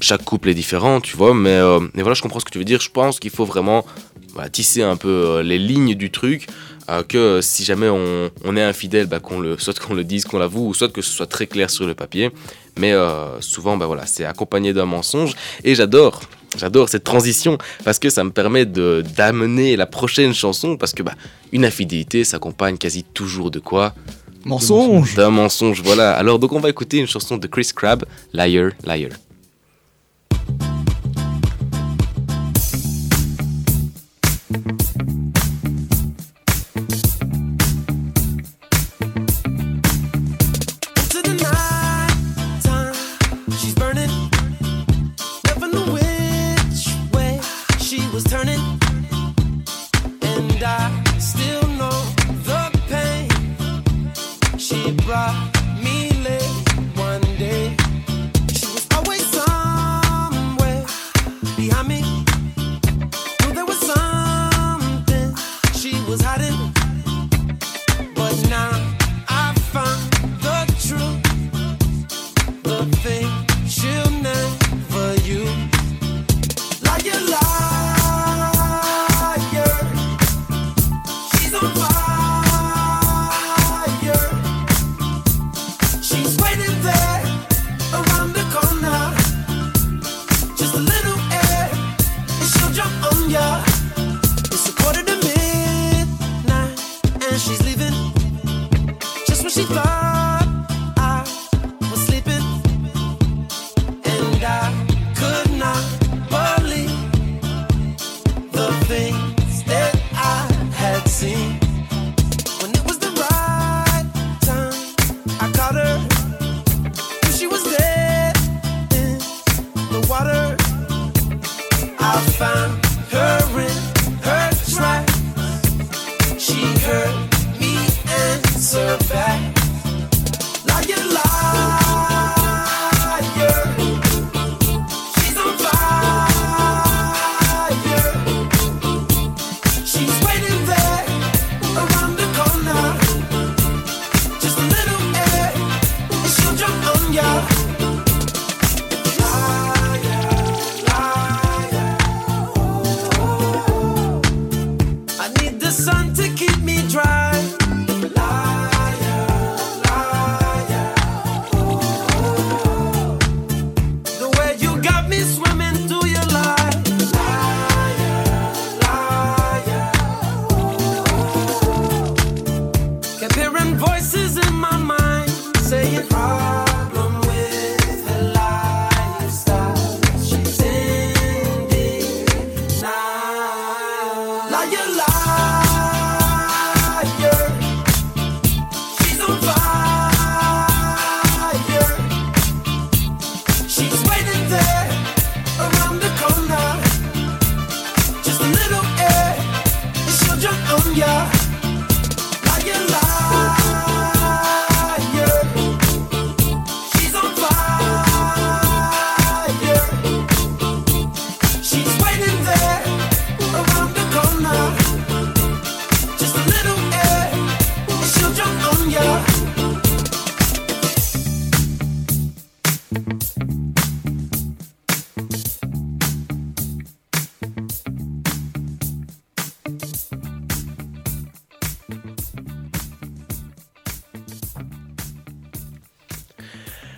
[0.00, 1.60] chaque couple est différent, tu vois, mais,
[1.92, 2.80] mais voilà, je comprends ce que tu veux dire.
[2.80, 3.84] Je pense qu'il faut vraiment
[4.32, 6.46] voilà, tisser un peu les lignes du truc.
[6.90, 10.04] Euh, que euh, si jamais on, on est infidèle, bah, qu'on le, soit qu'on le
[10.04, 12.30] dise, qu'on l'avoue, ou soit que ce soit très clair sur le papier.
[12.78, 15.34] Mais euh, souvent, bah, voilà, c'est accompagné d'un mensonge.
[15.62, 16.20] Et j'adore,
[16.56, 20.76] j'adore cette transition parce que ça me permet de, d'amener la prochaine chanson.
[20.76, 21.14] Parce que bah,
[21.52, 23.94] une infidélité s'accompagne quasi toujours de quoi?
[24.44, 25.14] Mensonge.
[25.14, 26.12] D'un mensonge, voilà.
[26.12, 29.10] Alors, donc, on va écouter une chanson de Chris Crab, Liar, Liar.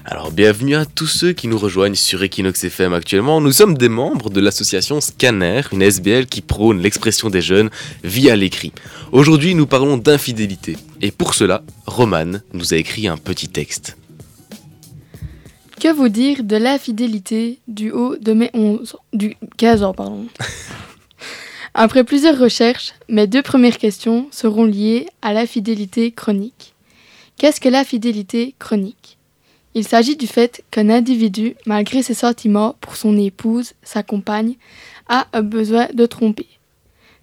[0.09, 3.41] Alors bienvenue à tous ceux qui nous rejoignent sur Equinox FM actuellement.
[3.41, 7.71] Nous sommes des membres de l'association Scanner, une SBL qui prône l'expression des jeunes
[8.05, 8.71] via l'écrit.
[9.11, 10.77] Aujourd'hui nous parlons d'infidélité.
[11.03, 13.97] Et pour cela, Roman nous a écrit un petit texte.
[15.81, 20.27] Que vous dire de l'infidélité du haut de mes 11 du 15 ans pardon.
[21.75, 26.75] Après plusieurs recherches, mes deux premières questions seront liées à l'infidélité chronique.
[27.39, 29.16] Qu'est-ce que l'infidélité chronique?
[29.77, 34.55] Il s'agit du fait qu'un individu, malgré ses sentiments pour son épouse, sa compagne,
[35.07, 36.47] a un besoin de tromper.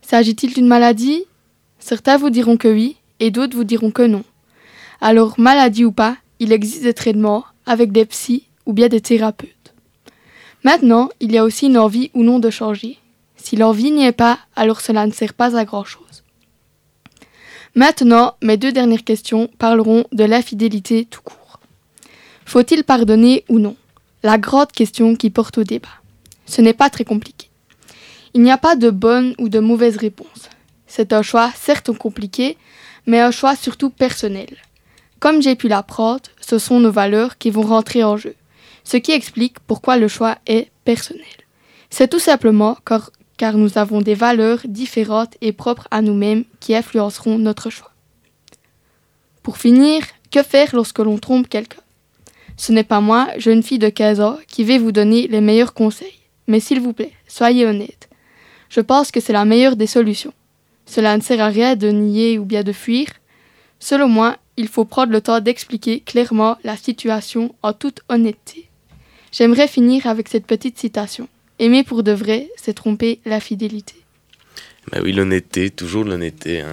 [0.04, 1.24] S'agit-il d'une maladie?
[1.80, 4.24] Certains vous diront que oui et d'autres vous diront que non.
[5.02, 9.74] Alors, maladie ou pas, il existe des traitements avec des psys ou bien des thérapeutes.
[10.64, 13.00] Maintenant, il y a aussi une envie ou non de changer.
[13.36, 16.24] Si l'envie n'y est pas, alors cela ne sert pas à grand-chose.
[17.74, 21.43] Maintenant, mes deux dernières questions parleront de l'infidélité tout court.
[22.46, 23.76] Faut-il pardonner ou non
[24.22, 25.90] La grande question qui porte au débat.
[26.46, 27.50] Ce n'est pas très compliqué.
[28.34, 30.50] Il n'y a pas de bonne ou de mauvaise réponse.
[30.88, 32.58] C'est un choix certes compliqué,
[33.06, 34.58] mais un choix surtout personnel.
[35.20, 38.36] Comme j'ai pu l'apprendre, ce sont nos valeurs qui vont rentrer en jeu,
[38.84, 41.24] ce qui explique pourquoi le choix est personnel.
[41.90, 42.78] C'est tout simplement
[43.38, 47.92] car, nous avons des valeurs différentes et propres à nous-mêmes qui influenceront notre choix.
[49.44, 51.83] Pour finir, que faire lorsque l'on trompe quelqu'un?
[52.58, 55.74] Ce n'est pas moi, jeune fille de 15 ans, qui vais vous donner les meilleurs
[55.74, 56.20] conseils.
[56.48, 58.10] Mais s'il vous plaît, soyez honnête.
[58.70, 60.34] Je pense que c'est la meilleure des solutions.
[60.86, 63.08] Cela ne sert à rien de nier ou bien de fuir.
[63.80, 68.70] Selon moi, il faut prendre le temps d'expliquer clairement la situation en toute honnêteté.
[69.32, 71.28] J'aimerais finir avec cette petite citation.
[71.60, 73.96] Aimer pour de vrai, c'est tromper la fidélité.
[74.92, 76.62] Bah oui, l'honnêteté, toujours l'honnêteté.
[76.62, 76.68] hein.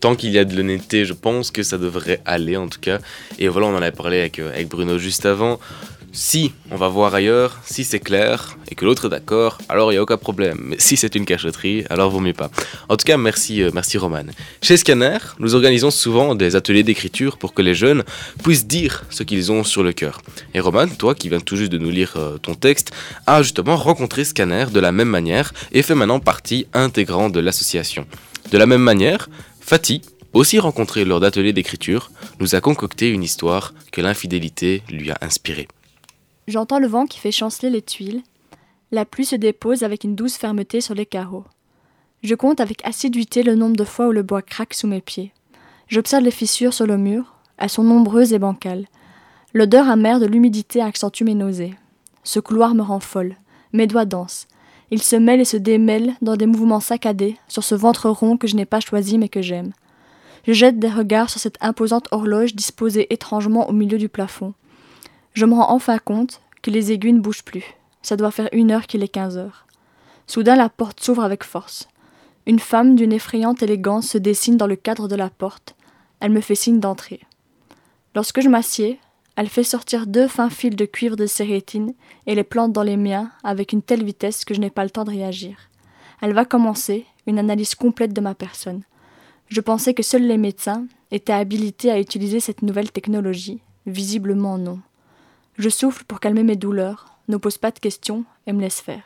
[0.00, 2.98] Tant qu'il y a de l'honnêteté, je pense que ça devrait aller en tout cas.
[3.38, 5.60] Et voilà, on en avait parlé avec, euh, avec Bruno juste avant.
[6.12, 9.94] Si on va voir ailleurs, si c'est clair et que l'autre est d'accord, alors il
[9.94, 10.58] n'y a aucun problème.
[10.60, 12.50] Mais si c'est une cachotterie, alors vaut mieux pas.
[12.88, 14.24] En tout cas, merci, euh, merci Roman.
[14.60, 18.02] Chez Scanner, nous organisons souvent des ateliers d'écriture pour que les jeunes
[18.42, 20.20] puissent dire ce qu'ils ont sur le cœur.
[20.52, 22.90] Et Roman, toi qui viens tout juste de nous lire euh, ton texte,
[23.28, 28.04] a justement rencontré Scanner de la même manière et fait maintenant partie intégrante de l'association.
[28.50, 29.28] De la même manière,
[29.60, 35.18] Fatih, aussi rencontré lors d'ateliers d'écriture, nous a concocté une histoire que l'infidélité lui a
[35.20, 35.68] inspirée.
[36.50, 38.24] J'entends le vent qui fait chanceler les tuiles.
[38.90, 41.44] La pluie se dépose avec une douce fermeté sur les carreaux.
[42.24, 45.32] Je compte avec assiduité le nombre de fois où le bois craque sous mes pieds.
[45.86, 47.36] J'observe les fissures sur le mur.
[47.56, 48.88] Elles sont nombreuses et bancales.
[49.54, 51.74] L'odeur amère de l'humidité accentue mes nausées.
[52.24, 53.36] Ce couloir me rend folle.
[53.72, 54.48] Mes doigts dansent.
[54.90, 58.48] Ils se mêlent et se démêlent dans des mouvements saccadés sur ce ventre rond que
[58.48, 59.70] je n'ai pas choisi mais que j'aime.
[60.48, 64.52] Je jette des regards sur cette imposante horloge disposée étrangement au milieu du plafond.
[65.32, 67.64] Je me rends enfin compte que les aiguilles ne bougent plus.
[68.02, 69.66] Ça doit faire une heure qu'il est quinze heures.
[70.26, 71.88] Soudain la porte s'ouvre avec force.
[72.46, 75.76] Une femme d'une effrayante élégance se dessine dans le cadre de la porte.
[76.20, 77.20] Elle me fait signe d'entrer.
[78.14, 78.98] Lorsque je m'assieds,
[79.36, 81.94] elle fait sortir deux fins fils de cuivre de sérétine
[82.26, 84.90] et les plante dans les miens avec une telle vitesse que je n'ai pas le
[84.90, 85.70] temps de réagir.
[86.20, 88.82] Elle va commencer une analyse complète de ma personne.
[89.48, 93.62] Je pensais que seuls les médecins étaient habilités à utiliser cette nouvelle technologie.
[93.86, 94.80] Visiblement non.
[95.60, 99.02] Je souffle pour calmer mes douleurs, ne pose pas de questions et me laisse faire.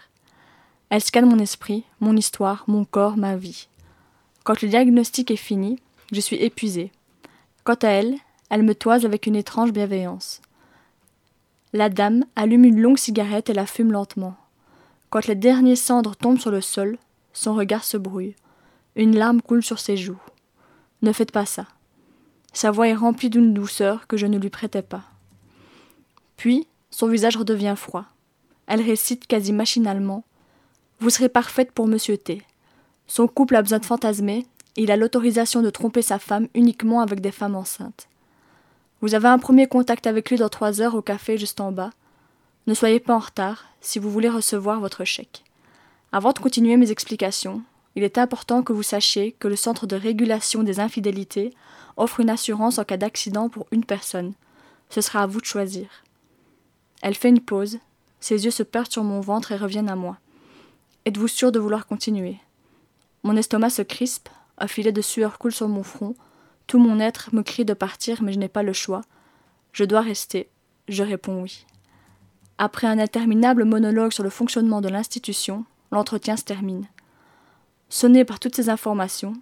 [0.89, 3.67] Elle scanne mon esprit, mon histoire, mon corps, ma vie.
[4.45, 5.81] Quand le diagnostic est fini,
[6.13, 6.93] je suis épuisée.
[7.65, 8.15] Quant à elle,
[8.51, 10.43] elle me toise avec une étrange bienveillance.
[11.73, 14.37] La dame allume une longue cigarette et la fume lentement.
[15.11, 16.99] Quand les derniers cendres tombent sur le sol,
[17.33, 18.37] son regard se brouille.
[18.95, 20.23] Une larme coule sur ses joues.
[21.03, 21.67] Ne faites pas ça.
[22.53, 25.03] Sa voix est remplie d'une douceur que je ne lui prêtais pas.
[26.37, 28.05] Puis, son visage redevient froid.
[28.67, 30.25] Elle récite quasi machinalement
[31.01, 32.43] Vous serez parfaite pour Monsieur T.
[33.07, 37.01] Son couple a besoin de fantasmer, et il a l'autorisation de tromper sa femme uniquement
[37.01, 38.09] avec des femmes enceintes.
[39.01, 41.91] Vous avez un premier contact avec lui dans trois heures au café juste en bas.
[42.67, 45.45] Ne soyez pas en retard si vous voulez recevoir votre chèque.
[46.11, 47.63] Avant de continuer mes explications,
[47.97, 51.53] il est important que vous sachiez que le Centre de régulation des infidélités
[51.97, 54.33] offre une assurance en cas d'accident pour une personne.
[54.91, 55.89] Ce sera à vous de choisir.
[57.05, 57.81] Elle fait une pause,
[58.19, 60.17] ses yeux se perdent sur mon ventre et reviennent à moi.
[61.05, 62.39] Êtes-vous sûr de vouloir continuer?
[63.25, 66.15] Mon estomac se crispe, un filet de sueur coule sur mon front,
[66.67, 69.03] tout mon être me crie de partir, mais je n'ai pas le choix.
[69.75, 70.49] Je dois rester.
[70.89, 71.67] Je réponds oui.
[72.57, 76.89] Après un interminable monologue sur le fonctionnement de l'institution, l'entretien se termine.
[77.91, 79.35] Sonné par toutes ces informations,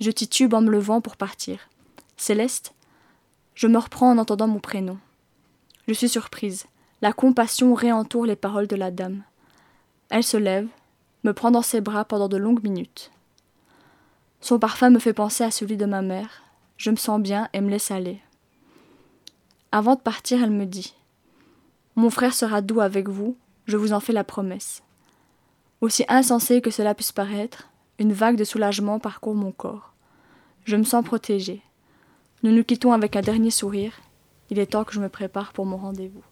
[0.00, 1.58] je titube en me levant pour partir.
[2.16, 2.72] Céleste
[3.56, 4.96] Je me reprends en entendant mon prénom.
[5.88, 6.66] Je suis surprise.
[7.02, 9.22] La compassion réentoure les paroles de la dame.
[10.10, 10.68] Elle se lève,
[11.24, 13.10] me prend dans ses bras pendant de longues minutes.
[14.42, 16.42] Son parfum me fait penser à celui de ma mère.
[16.76, 18.20] Je me sens bien et me laisse aller.
[19.72, 20.94] Avant de partir, elle me dit
[21.96, 23.34] Mon frère sera doux avec vous,
[23.66, 24.82] je vous en fais la promesse.
[25.80, 29.94] Aussi insensé que cela puisse paraître, une vague de soulagement parcourt mon corps.
[30.64, 31.62] Je me sens protégée.
[32.42, 33.92] Nous nous quittons avec un dernier sourire.
[34.50, 36.22] Il est temps que je me prépare pour mon rendez-vous.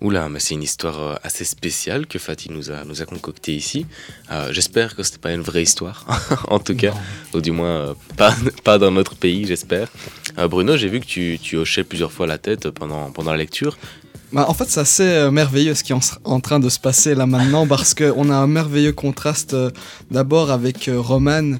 [0.00, 3.54] Oula, mais c'est une histoire euh, assez spéciale que Fatih nous a, nous a concoctée
[3.54, 3.86] ici.
[4.30, 6.06] Euh, J'espère que c'était pas une vraie histoire,
[6.48, 6.94] en tout cas,
[7.34, 8.34] ou du moins euh, pas,
[8.64, 9.88] pas dans notre pays, j'espère.
[10.38, 13.38] Euh, Bruno, j'ai vu que tu, tu hochais plusieurs fois la tête pendant, pendant la
[13.38, 13.76] lecture.
[14.32, 17.14] Bah, en fait, c'est assez merveilleux ce qui est en, en train de se passer
[17.14, 19.56] là maintenant parce qu'on a un merveilleux contraste
[20.10, 21.56] d'abord avec Roman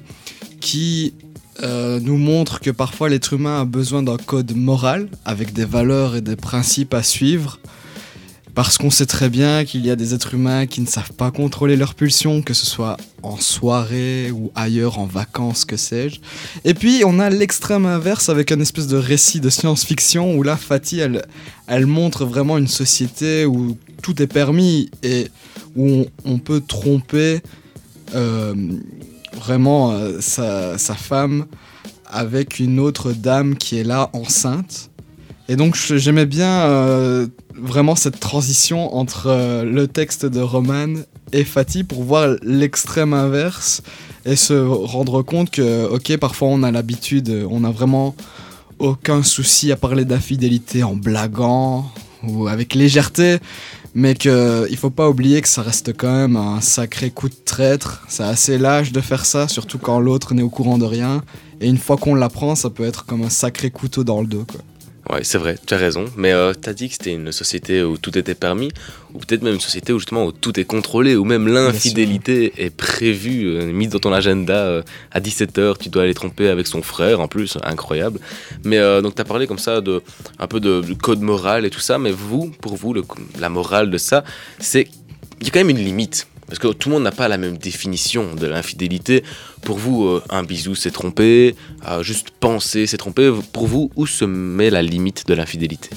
[0.61, 1.13] qui
[1.61, 6.15] euh, nous montre que parfois l'être humain a besoin d'un code moral avec des valeurs
[6.15, 7.59] et des principes à suivre.
[8.55, 11.31] Parce qu'on sait très bien qu'il y a des êtres humains qui ne savent pas
[11.31, 16.19] contrôler leurs pulsions, que ce soit en soirée ou ailleurs, en vacances, que sais-je.
[16.65, 20.57] Et puis on a l'extrême inverse avec un espèce de récit de science-fiction où là,
[20.57, 21.01] Fatih,
[21.67, 25.27] elle, montre vraiment une société où tout est permis et
[25.75, 27.41] où on, peut tromper
[28.15, 28.55] euh,
[29.35, 31.45] vraiment euh, sa, femme
[32.05, 34.89] avec une autre dame qui est là enceinte.
[35.47, 37.27] Et donc j'aimais bien euh,
[37.61, 40.93] vraiment cette transition entre euh, le texte de Roman
[41.33, 43.81] et Fatih pour voir l'extrême inverse
[44.25, 48.15] et se rendre compte que, ok, parfois on a l'habitude, on a vraiment
[48.79, 51.91] aucun souci à parler d'infidélité en blaguant
[52.23, 53.37] ou avec légèreté,
[53.93, 57.35] mais que il faut pas oublier que ça reste quand même un sacré coup de
[57.45, 58.03] traître.
[58.07, 61.21] C'est assez lâche de faire ça, surtout quand l'autre n'est au courant de rien.
[61.61, 64.45] Et une fois qu'on l'apprend, ça peut être comme un sacré couteau dans le dos.
[64.49, 64.61] Quoi.
[65.11, 66.05] Ouais, c'est vrai, tu as raison.
[66.17, 68.69] Mais euh, tu as dit que c'était une société où tout était permis,
[69.13, 72.69] ou peut-être même une société où justement où tout est contrôlé, où même l'infidélité est
[72.69, 76.83] prévue, euh, mise dans ton agenda euh, à 17h, tu dois aller tromper avec son
[76.83, 78.19] frère en plus, incroyable.
[78.63, 80.03] Mais euh, donc tu as parlé comme ça de
[80.37, 83.03] un peu de, de code moral et tout ça, mais vous, pour vous, le-
[83.39, 84.23] la morale de ça,
[84.59, 84.87] c'est
[85.41, 86.27] il y a quand même une limite.
[86.49, 89.23] Parce que tout le monde n'a pas la même définition de l'infidélité.
[89.61, 91.55] Pour vous, euh, un bisou, c'est tromper.
[91.87, 93.31] euh, juste penser, c'est tromper.
[93.53, 95.91] Pour vous, où se met la limite de l'infidélité?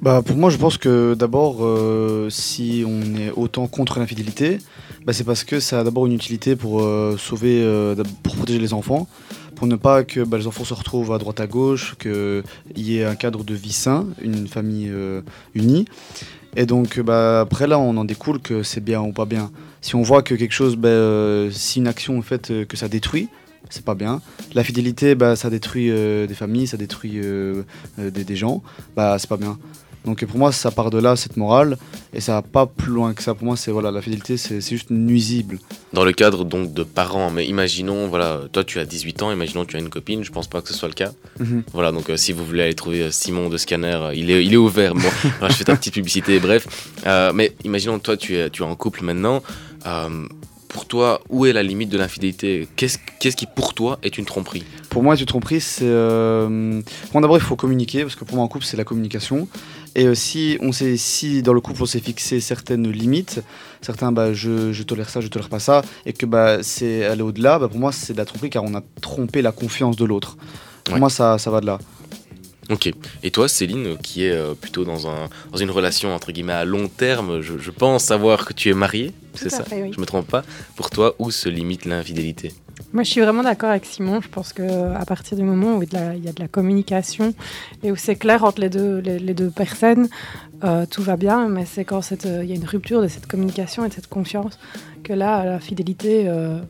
[0.00, 4.58] Bah, pour moi, je pense que d'abord, euh, si on est autant contre l'infidélité,
[5.04, 7.64] bah, c'est parce que ça a d'abord une utilité pour euh, sauver,
[8.22, 9.08] pour protéger les enfants,
[9.56, 12.42] pour ne pas que bah, les enfants se retrouvent à droite à gauche, qu'il
[12.76, 14.92] y ait un cadre de vie sain, une famille
[15.54, 15.86] unie.
[16.54, 19.50] Et donc, bah, après là, on en découle que c'est bien ou pas bien.
[19.82, 22.76] Si on voit que quelque chose, bah, euh, si une action est faite euh, que
[22.76, 23.28] ça détruit,
[23.68, 24.22] c'est pas bien.
[24.54, 27.20] La fidélité, bah, ça détruit euh, des familles, ça détruit
[27.98, 28.62] des, des gens,
[28.96, 29.58] bah, c'est pas bien.
[30.04, 31.78] Donc pour moi, ça part de là, cette morale,
[32.12, 33.34] et ça va pas plus loin que ça.
[33.34, 35.58] Pour moi, c'est voilà, la fidélité, c'est juste nuisible.
[35.92, 39.64] Dans le cadre donc de parents, mais imaginons, voilà, toi tu as 18 ans, imaginons
[39.64, 41.12] tu as une copine, je pense pas que ce soit le cas.
[41.38, 41.62] Mhm.
[41.72, 44.52] Voilà, donc euh, si vous voulez aller trouver Simon de Scanner, euh, il, est, il
[44.52, 44.94] est ouvert.
[44.94, 45.08] Bon,
[45.38, 46.66] voilà, je fais ta petite publicité, bref.
[47.06, 49.42] Euh, mais imaginons toi tu es, tu es en couple maintenant.
[49.86, 50.26] Euh,
[50.68, 54.24] pour toi, où est la limite de l'infidélité Qu'est-ce qu'est-ce qui pour toi est une
[54.24, 55.84] tromperie Pour moi, une tromperie, c'est.
[55.84, 56.80] Euh...
[57.12, 59.48] Bon, d'abord, il faut communiquer, parce que pour moi, en couple, c'est la communication.
[59.94, 63.42] Et euh, si, on sait, si dans le couple, on s'est fixé certaines limites,
[63.82, 67.20] certains, bah, je, je tolère ça, je tolère pas ça, et que bah, c'est aller
[67.20, 70.06] au-delà, bah, pour moi, c'est de la tromperie, car on a trompé la confiance de
[70.06, 70.38] l'autre.
[70.84, 71.00] Pour Ouais.
[71.00, 71.78] moi, ça, ça va de là.
[72.70, 72.90] Ok.
[73.22, 76.64] Et toi, Céline, qui est euh, plutôt dans, un, dans une relation entre guillemets à
[76.64, 79.90] long terme, je, je pense savoir que tu es mariée, c'est ça fait, oui.
[79.94, 80.44] Je me trompe pas.
[80.76, 82.52] Pour toi, où se limite l'infidélité?
[82.92, 84.20] Moi, je suis vraiment d'accord avec Simon.
[84.20, 87.34] Je pense que à partir du moment où il y a de la, communication
[87.82, 90.08] et où c'est clair entre les deux, les, les deux personnes,
[90.64, 91.48] euh, tout va bien.
[91.48, 94.08] Mais c'est quand euh, il y a une rupture de cette communication et de cette
[94.08, 94.58] confiance
[95.02, 96.60] que là, la fidélité euh,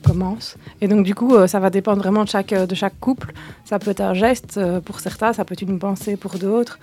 [0.00, 0.56] commence.
[0.80, 3.32] Et donc, du coup, euh, ça va dépendre vraiment de chaque, de chaque couple.
[3.64, 6.78] Ça peut être un geste euh, pour certains, ça peut être une pensée pour d'autres.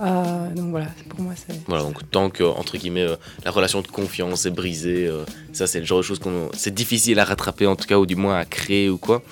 [0.00, 1.58] Euh, donc voilà, pour moi, c'est.
[1.66, 5.66] Voilà, donc tant que, entre guillemets, euh, la relation de confiance est brisée, euh, ça
[5.66, 6.50] c'est le genre de choses qu'on...
[6.54, 9.22] C'est difficile à rattraper en tout cas, ou du moins à créer ou quoi.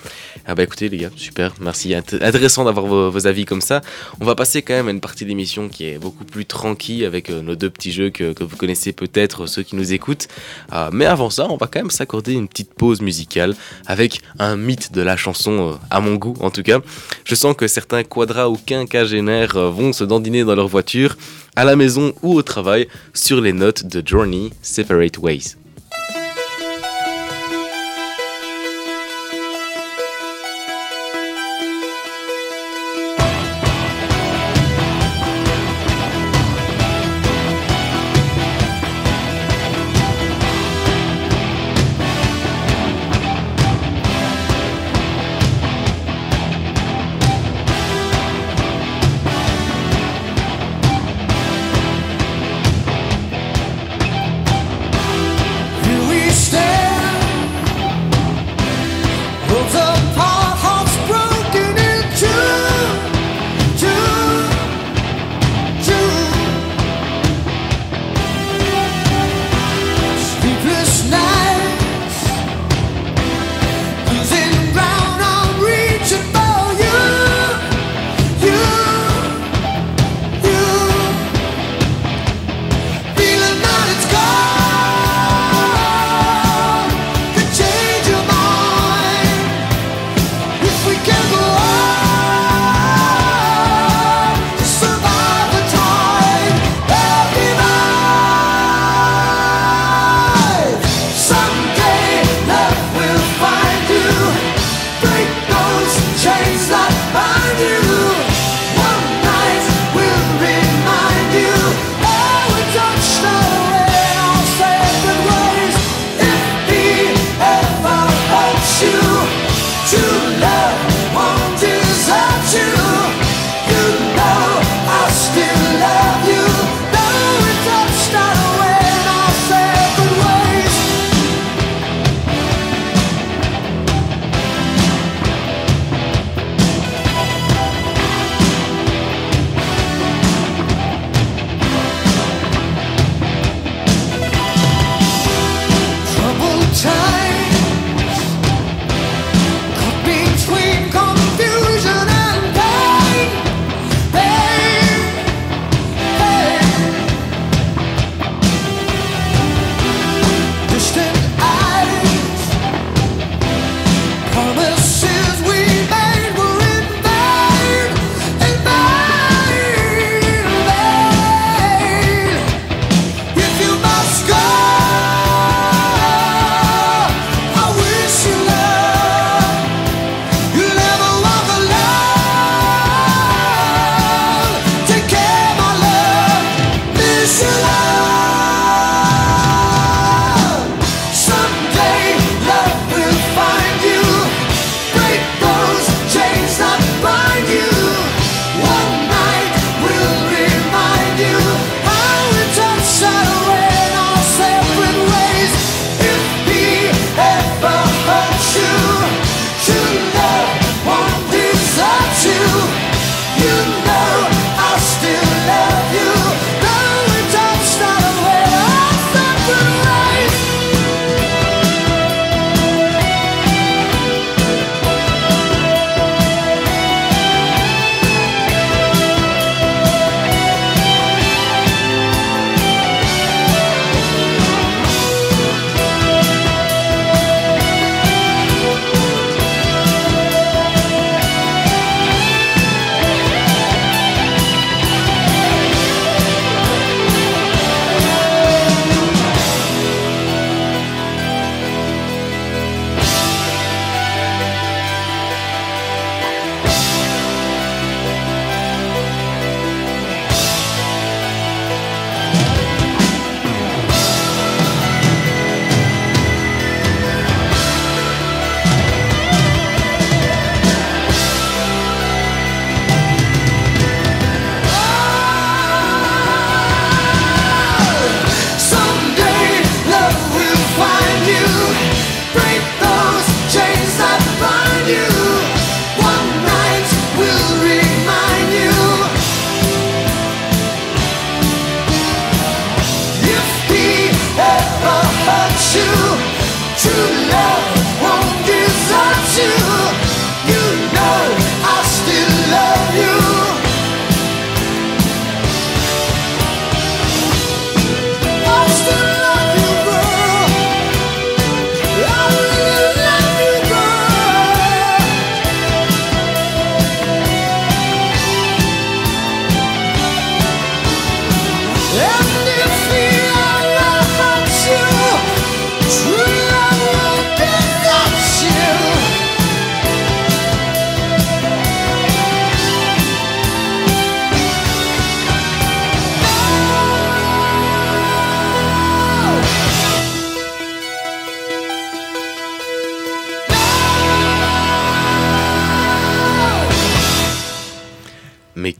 [0.47, 1.89] Ah bah écoutez les gars, super, merci.
[1.93, 3.81] Int- Intéressant d'avoir vos, avis comme ça.
[4.19, 7.29] On va passer quand même à une partie d'émission qui est beaucoup plus tranquille avec
[7.29, 10.27] euh, nos deux petits jeux que, vous connaissez peut-être, ceux qui nous écoutent.
[10.71, 13.55] Ah, mais avant ça, on va quand même s'accorder une petite pause musicale
[13.85, 16.79] avec un mythe de la chanson, à mon goût en tout cas.
[17.23, 21.17] Je sens que certains quadras ou quinquagénaires vont se dandiner leur voiture,
[21.55, 25.55] à la maison ou au travail, sur les notes de Journey Separate Ways.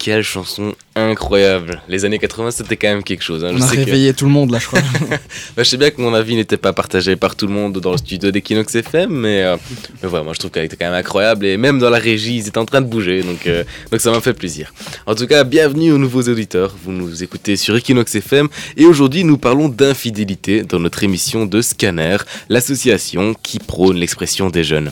[0.05, 1.81] Quelle chanson incroyable.
[1.89, 3.43] Les années 80, c'était quand même quelque chose.
[3.43, 3.49] hein.
[3.53, 4.79] Je On a sais que- réveillé tout le monde là, je crois.
[5.57, 7.91] Bah, je sais bien que mon avis n'était pas partagé par tout le monde dans
[7.91, 9.57] le studio d'Equinox FM, mais, euh,
[10.03, 12.35] mais voilà, moi je trouve qu'elle était quand même incroyable et même dans la régie,
[12.37, 14.71] ils étaient en train de bouger, donc, euh, donc ça m'a fait plaisir.
[15.07, 18.47] En tout cas, bienvenue aux nouveaux auditeurs, vous nous écoutez sur Equinox FM
[18.77, 22.17] et aujourd'hui nous parlons d'infidélité dans notre émission de Scanner,
[22.49, 24.91] l'association qui prône l'expression des jeunes.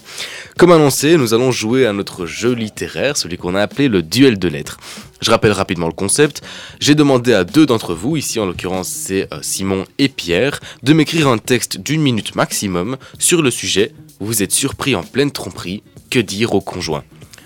[0.58, 4.38] Comme annoncé, nous allons jouer à notre jeu littéraire, celui qu'on a appelé le duel
[4.38, 4.78] de lettres.
[5.20, 6.44] Je rappelle rapidement le concept.
[6.80, 10.94] J'ai demandé à deux d'entre vous, ici en l'occurrence c'est euh, Simon et Pierre, de
[10.94, 15.82] m'écrire un texte d'une minute maximum sur le sujet Vous êtes surpris en pleine tromperie,
[16.12, 17.04] que dire au conjoint?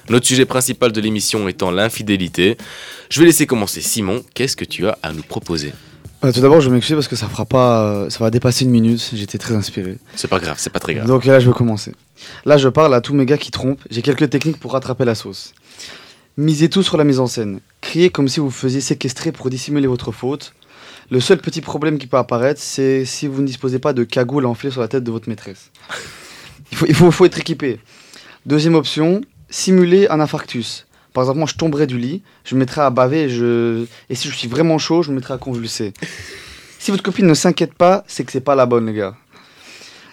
[0.09, 2.57] Notre sujet principal de l'émission étant l'infidélité.
[3.09, 5.73] Je vais laisser commencer Simon, qu'est-ce que tu as à nous proposer?
[6.23, 8.71] Euh, tout d'abord, je m'excuse parce que ça fera pas, euh, ça va dépasser une
[8.71, 9.11] minute.
[9.13, 9.97] J'étais très inspiré.
[10.15, 11.07] C'est pas grave, c'est pas très grave.
[11.07, 11.93] Donc là, je vais commencer.
[12.45, 13.82] Là, je parle à tous mes gars qui trompent.
[13.89, 15.53] J'ai quelques techniques pour rattraper la sauce.
[16.38, 17.59] Misez tout sur la mise en scène.
[17.82, 20.53] Criez comme si vous faisiez séquestrer pour dissimuler votre faute.
[21.09, 24.45] Le seul petit problème qui peut apparaître, c'est si vous ne disposez pas de cagoule
[24.45, 25.72] à enfler sur la tête de votre maîtresse.
[26.88, 27.80] Il faut, être équipé.
[28.45, 30.86] Deuxième option, simuler un infarctus.
[31.13, 34.36] Par exemple, moi, je tomberais du lit, je me mettrais à baver et, si je
[34.36, 35.93] suis vraiment chaud, je me mettrais à convulser.
[36.78, 39.15] Si votre copine ne s'inquiète pas, c'est que c'est pas la bonne, les gars.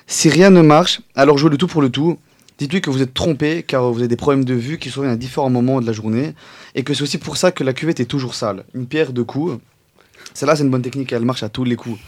[0.06, 2.18] Si rien ne marche, alors jouez le tout pour le tout.
[2.58, 5.16] Dites-lui que vous êtes trompé car vous avez des problèmes de vue qui surviennent à
[5.16, 6.34] différents moments de la journée
[6.74, 8.64] et que c'est aussi pour ça que la cuvette est toujours sale.
[8.74, 9.58] Une pierre deux coups.
[10.34, 11.98] Celle-là, c'est une bonne technique, elle marche à tous les coups.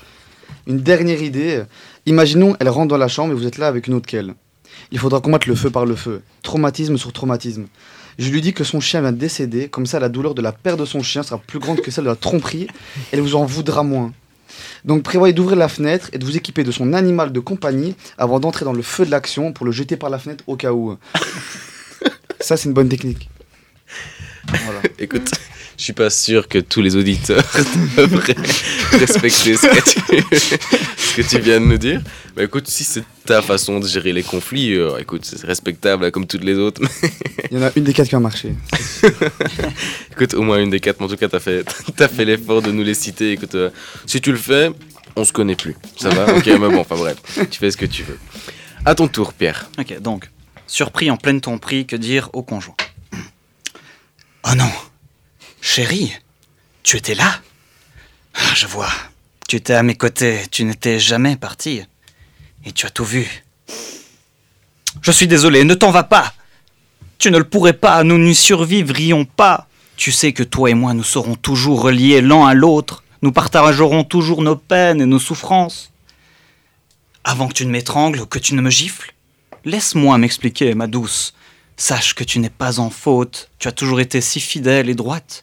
[0.67, 1.65] Une dernière idée.
[2.05, 4.35] Imaginons, elle rentre dans la chambre et vous êtes là avec une autre qu'elle.
[4.93, 6.23] Il faudra combattre le feu par le feu.
[6.43, 7.67] Traumatisme sur traumatisme.
[8.19, 10.53] Je lui dis que son chien vient de décéder, comme ça la douleur de la
[10.53, 12.67] perte de son chien sera plus grande que celle de la tromperie,
[13.13, 14.13] elle vous en voudra moins.
[14.85, 18.41] Donc prévoyez d'ouvrir la fenêtre et de vous équiper de son animal de compagnie avant
[18.41, 20.97] d'entrer dans le feu de l'action pour le jeter par la fenêtre au cas où.
[22.41, 23.29] Ça, c'est une bonne technique.
[24.99, 25.31] Écoute,
[25.79, 27.45] je suis pas sûr que tous les auditeurs
[27.97, 28.35] devraient
[28.93, 30.57] respecter ce que, tu,
[30.97, 32.01] ce que tu viens de nous dire.
[32.35, 36.27] Bah écoute, si c'est ta façon de gérer les conflits, euh, écoute, c'est respectable comme
[36.27, 36.81] toutes les autres.
[36.83, 37.11] mais-
[37.51, 38.55] Il y en a une des quatre qui a marché.
[40.13, 41.65] écoute, au moins une des quatre, mais en tout cas, t'as fait,
[41.97, 43.33] t'as fait l'effort de nous les citer.
[43.33, 43.71] Écoute, euh,
[44.07, 44.71] si tu le fais,
[45.15, 45.77] on se connaît plus.
[45.99, 46.35] Ça va?
[46.37, 47.17] Ok, mais bon, enfin bref,
[47.51, 48.19] tu fais ce que tu veux.
[48.85, 49.69] À ton tour, Pierre.
[49.79, 50.31] Ok, donc,
[50.67, 52.77] surpris en pleine tromperie, que dire au conjoint?
[54.49, 54.71] Oh non
[55.69, 56.13] Chérie,
[56.85, 57.41] tu étais là?
[58.35, 58.89] Ah, Je vois.
[59.49, 61.83] Tu étais à mes côtés, tu n'étais jamais partie.
[62.65, 63.45] Et tu as tout vu.
[65.03, 66.33] Je suis désolé, ne t'en va pas
[67.19, 70.95] Tu ne le pourrais pas, nous n'y survivrions pas Tu sais que toi et moi,
[70.95, 73.03] nous serons toujours reliés l'un à l'autre.
[73.23, 75.91] Nous partagerons toujours nos peines et nos souffrances.
[77.25, 79.15] Avant que tu ne m'étrangles ou que tu ne me gifles,
[79.65, 81.35] laisse-moi m'expliquer, ma douce.
[81.77, 85.43] Sache que tu n'es pas en faute, tu as toujours été si fidèle et droite.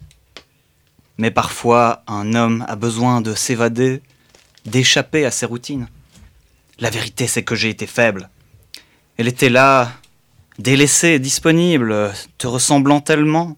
[1.18, 4.02] Mais parfois, un homme a besoin de s'évader,
[4.66, 5.88] d'échapper à ses routines.
[6.80, 8.30] La vérité, c'est que j'ai été faible.
[9.18, 9.92] Elle était là,
[10.58, 13.58] délaissée, disponible, te ressemblant tellement.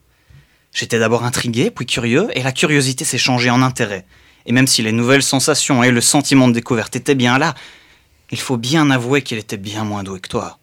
[0.73, 4.05] J'étais d'abord intrigué, puis curieux, et la curiosité s'est changée en intérêt.
[4.45, 7.55] Et même si les nouvelles sensations et le sentiment de découverte étaient bien là,
[8.31, 10.59] il faut bien avouer qu'il était bien moins doué que toi.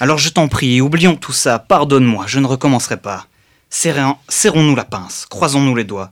[0.00, 3.26] Alors je t'en prie, oublions tout ça, pardonne-moi, je ne recommencerai pas.
[3.70, 6.10] Serrons- Serrons-nous la pince, croisons-nous les doigts.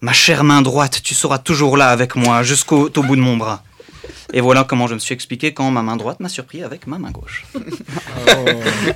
[0.00, 3.36] Ma chère main droite, tu seras toujours là avec moi, jusqu'au au bout de mon
[3.36, 3.62] bras.
[4.32, 6.98] Et voilà comment je me suis expliqué quand ma main droite m'a surpris avec ma
[6.98, 7.44] main gauche.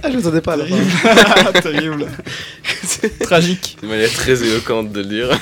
[0.02, 0.90] Ah, je m'attendais pas à la Terrible.
[1.62, 2.06] Terrible.
[3.20, 3.76] Tragique.
[3.82, 5.28] De manière très éloquente de le dire.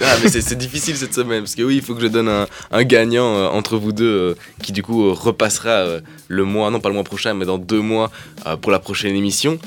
[0.00, 2.28] ah, mais c'est c'est difficile cette semaine, parce que oui, il faut que je donne
[2.28, 6.44] un, un gagnant euh, entre vous deux, euh, qui du coup euh, repassera euh, le
[6.44, 8.10] mois, non pas le mois prochain, mais dans deux mois
[8.46, 9.58] euh, pour la prochaine émission.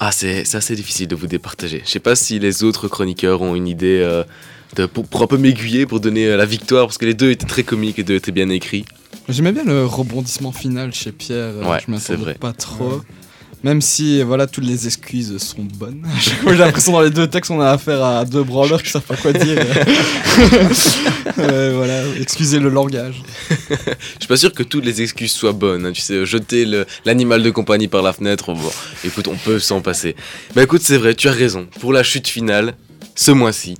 [0.00, 1.82] Ah, c'est c'est assez difficile de vous départager.
[1.84, 4.22] Je sais pas si les autres chroniqueurs ont une idée euh,
[4.76, 7.30] de, pour, pour un peu m'aiguiller, pour donner euh, la victoire, parce que les deux
[7.30, 8.84] étaient très comiques, les deux étaient bien écrits.
[9.28, 11.38] J'aimais bien le rebondissement final chez Pierre.
[11.56, 12.34] euh, Ouais, je m'attendais c'est vrai.
[12.34, 13.02] pas trop.
[13.64, 16.06] Même si voilà toutes les excuses sont bonnes.
[16.46, 19.16] J'ai l'impression dans les deux textes on a affaire à deux branleurs qui savent pas
[19.16, 19.58] quoi dire.
[21.38, 23.22] Euh, voilà, excusez le langage.
[23.60, 23.74] Je
[24.18, 25.86] suis pas sûr que toutes les excuses soient bonnes.
[25.86, 25.92] hein.
[25.92, 28.70] Tu sais, jeter le- l'animal de compagnie par la fenêtre, bon,
[29.04, 30.16] écoute, on peut s'en passer.
[30.56, 31.66] Mais écoute, c'est vrai, tu as raison.
[31.80, 32.74] Pour la chute finale,
[33.14, 33.76] ce mois-ci,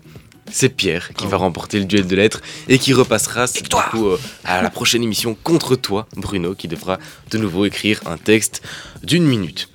[0.51, 4.19] c'est Pierre qui va remporter le duel de lettres et qui repassera du coup euh,
[4.45, 6.99] à la prochaine émission contre toi, Bruno, qui devra
[7.31, 8.63] de nouveau écrire un texte
[9.03, 9.69] d'une minute.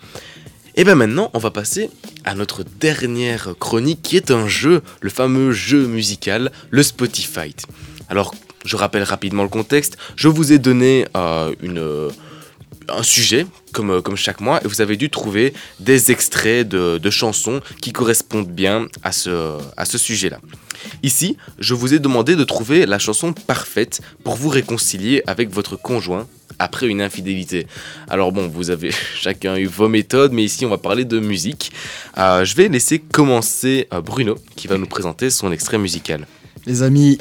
[0.76, 1.90] Et bien maintenant, on va passer
[2.24, 7.56] à notre dernière chronique qui est un jeu, le fameux jeu musical, le Spotify.
[8.10, 8.34] Alors,
[8.66, 9.98] je rappelle rapidement le contexte.
[10.16, 12.10] Je vous ai donné euh, une,
[12.90, 16.98] un sujet, comme, euh, comme chaque mois, et vous avez dû trouver des extraits de,
[16.98, 20.40] de chansons qui correspondent bien à ce, à ce sujet-là.
[21.02, 25.76] Ici, je vous ai demandé de trouver la chanson parfaite pour vous réconcilier avec votre
[25.76, 26.28] conjoint
[26.60, 27.68] après une infidélité.
[28.10, 31.72] Alors bon, vous avez chacun eu vos méthodes, mais ici on va parler de musique.
[32.18, 36.28] Euh, je vais laisser commencer euh, Bruno qui va nous présenter son extrait musical.
[36.66, 37.18] Les amis,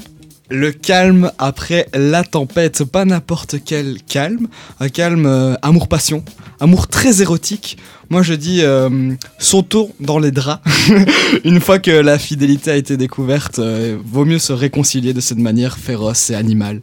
[0.50, 4.48] le calme après la tempête, pas n'importe quel calme,
[4.80, 6.24] un calme euh, amour-passion,
[6.60, 7.78] amour très érotique.
[8.10, 10.62] Moi je dis euh, sautons dans les draps.
[11.44, 15.38] Une fois que la fidélité a été découverte, euh, vaut mieux se réconcilier de cette
[15.38, 16.80] manière féroce et animale.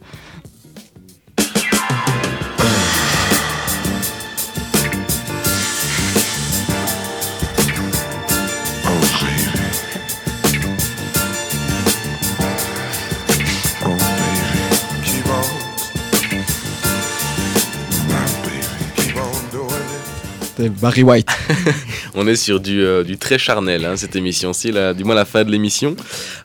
[20.60, 21.30] C'est Barry White.
[22.14, 25.42] On est sur du, euh, du très charnel, hein, cette émission-ci, du moins la fin
[25.42, 25.96] de l'émission.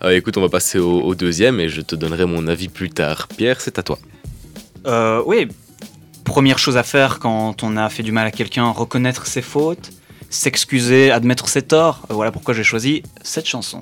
[0.05, 2.89] Euh, écoute, on va passer au, au deuxième et je te donnerai mon avis plus
[2.89, 3.28] tard.
[3.28, 3.99] Pierre, c'est à toi.
[4.88, 5.49] Euh, oui,
[6.24, 9.89] première chose à faire quand on a fait du mal à quelqu'un, reconnaître ses fautes,
[10.30, 12.03] s'excuser, admettre ses torts.
[12.07, 13.82] Voilà pourquoi j'ai choisi cette chanson.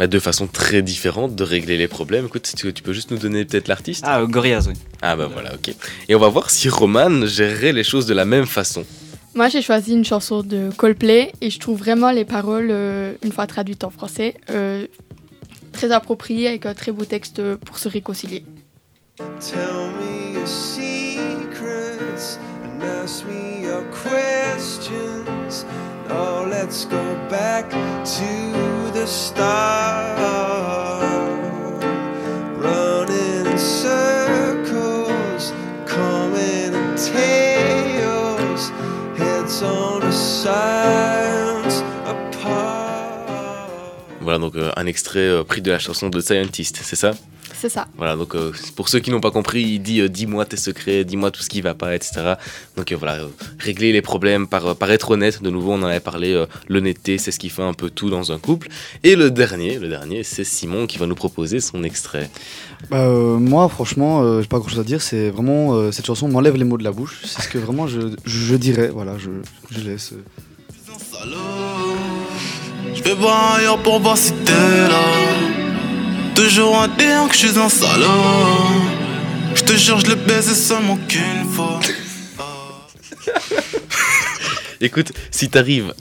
[0.00, 2.24] Bah, deux façons très différentes de régler les problèmes.
[2.24, 4.72] Écoute, tu, tu peux juste nous donner peut-être l'artiste Ah, euh, Gorillaz, oui.
[5.02, 5.74] Ah bah voilà, ok.
[6.08, 8.86] Et on va voir si Roman gérerait les choses de la même façon.
[9.34, 13.30] Moi, j'ai choisi une chanson de Coldplay et je trouve vraiment les paroles, euh, une
[13.30, 14.86] fois traduites en français, euh,
[15.72, 18.42] très appropriées avec un très beau texte pour se réconcilier.
[19.18, 20.99] Tell me
[22.82, 25.64] ask me your questions.
[26.08, 30.10] Let's go back to the start.
[44.20, 47.12] Voilà donc euh, un extrait euh, pris de la chanson de Scientist, c'est ça?
[47.60, 47.86] C'est ça.
[47.98, 51.04] Voilà, donc euh, pour ceux qui n'ont pas compris, il dit euh, dis-moi tes secrets,
[51.04, 52.34] dis-moi tout ce qui va pas, etc.
[52.74, 53.26] Donc euh, voilà, euh,
[53.58, 55.42] régler les problèmes par, euh, par être honnête.
[55.42, 58.08] De nouveau, on en avait parlé, euh, l'honnêteté, c'est ce qui fait un peu tout
[58.08, 58.68] dans un couple.
[59.04, 62.30] Et le dernier, le dernier, c'est Simon qui va nous proposer son extrait.
[62.90, 65.02] Bah, euh, moi, franchement, euh, j'ai pas grand chose à dire.
[65.02, 67.20] C'est vraiment euh, cette chanson m'enlève les mots de la bouche.
[67.26, 68.88] C'est ce que vraiment je, je, je dirais.
[68.88, 69.28] Voilà, je,
[69.70, 70.14] je laisse.
[72.94, 75.49] Je vais voir ailleurs pour voir si t'es là.
[76.42, 78.06] Toujours à dire que je suis un salaud.
[79.54, 81.78] Je te jure, je l'ai baisé seulement qu'une fois.
[84.80, 85.92] Écoute, si t'arrives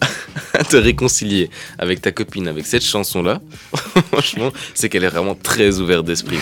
[0.53, 3.41] à te réconcilier avec ta copine avec cette chanson-là,
[4.13, 6.39] franchement, c'est qu'elle est vraiment très ouverte d'esprit.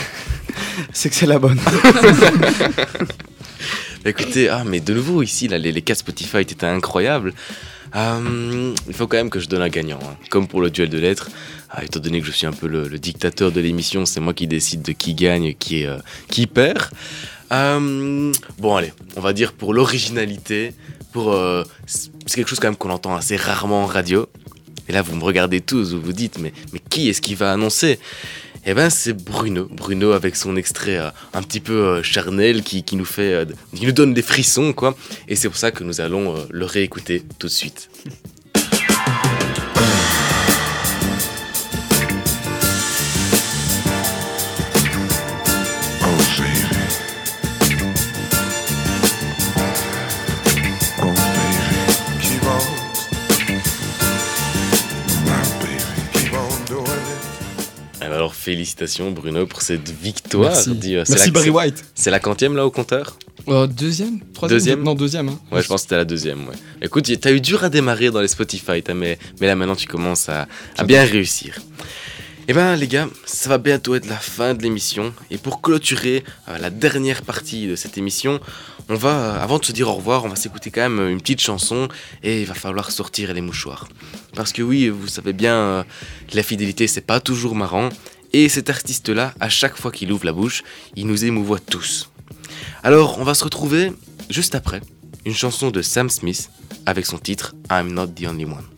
[0.93, 1.59] C'est que c'est la bonne.
[4.05, 7.33] Écoutez, ah, mais de nouveau ici, là, les, les cas Spotify étaient incroyables.
[7.95, 10.15] Euh, il faut quand même que je donne un gagnant, hein.
[10.29, 11.29] comme pour le duel de lettres.
[11.69, 14.47] Ah, étant donné que je suis un peu le, dictateur de l'émission, c'est moi qui
[14.47, 15.97] décide de qui gagne, qui, euh,
[16.29, 16.89] qui perd.
[17.51, 20.73] Euh, bon, allez, on va dire pour l'originalité,
[21.13, 21.35] pour
[21.85, 24.27] c'est quelque chose quand même qu'on entend assez rarement en radio.
[24.89, 27.51] Et là, vous me regardez tous, vous vous dites, mais, mais qui est-ce qui va
[27.51, 27.99] annoncer?
[28.69, 29.65] Eh ben, c'est Bruno.
[29.71, 33.45] Bruno avec son extrait euh, un petit peu euh, charnel qui, qui nous fait, euh,
[33.73, 34.97] qui nous donne des frissons, quoi.
[35.29, 37.89] Et c'est pour ça que nous allons le réécouter tout de suite.
[58.27, 60.51] Alors, félicitations Bruno pour cette victoire.
[60.51, 60.95] Merci.
[60.97, 61.85] Euh, Merci, la- Barry White.
[61.95, 63.17] C'est la quantième là au compteur?
[63.47, 64.19] Euh, deuxième?
[64.33, 65.29] Troisième Deuxième Non, deuxième.
[65.29, 65.39] hein.
[65.49, 66.45] Ouais, je pense que c'était la deuxième.
[66.45, 66.55] Ouais.
[66.81, 69.87] Écoute, t'as eu dur à démarrer dans les Spotify, t'as- mais, mais là maintenant tu
[69.87, 70.45] commences à,
[70.77, 71.57] à bien réussir.
[72.49, 75.13] Eh ben les gars, ça va bientôt être la fin de l'émission.
[75.31, 78.39] Et pour clôturer euh, la dernière partie de cette émission,
[78.89, 81.19] on va, euh, avant de se dire au revoir, on va s'écouter quand même une
[81.21, 81.87] petite chanson
[82.23, 83.87] et il va falloir sortir les mouchoirs.
[84.33, 85.83] Parce que oui, vous savez bien, euh,
[86.33, 87.89] la fidélité c'est pas toujours marrant.
[88.33, 90.63] Et cet artiste-là, à chaque fois qu'il ouvre la bouche,
[90.95, 92.09] il nous émouvoit tous.
[92.83, 93.91] Alors, on va se retrouver
[94.29, 94.81] juste après
[95.25, 96.49] une chanson de Sam Smith
[96.85, 98.76] avec son titre I'm Not the Only One.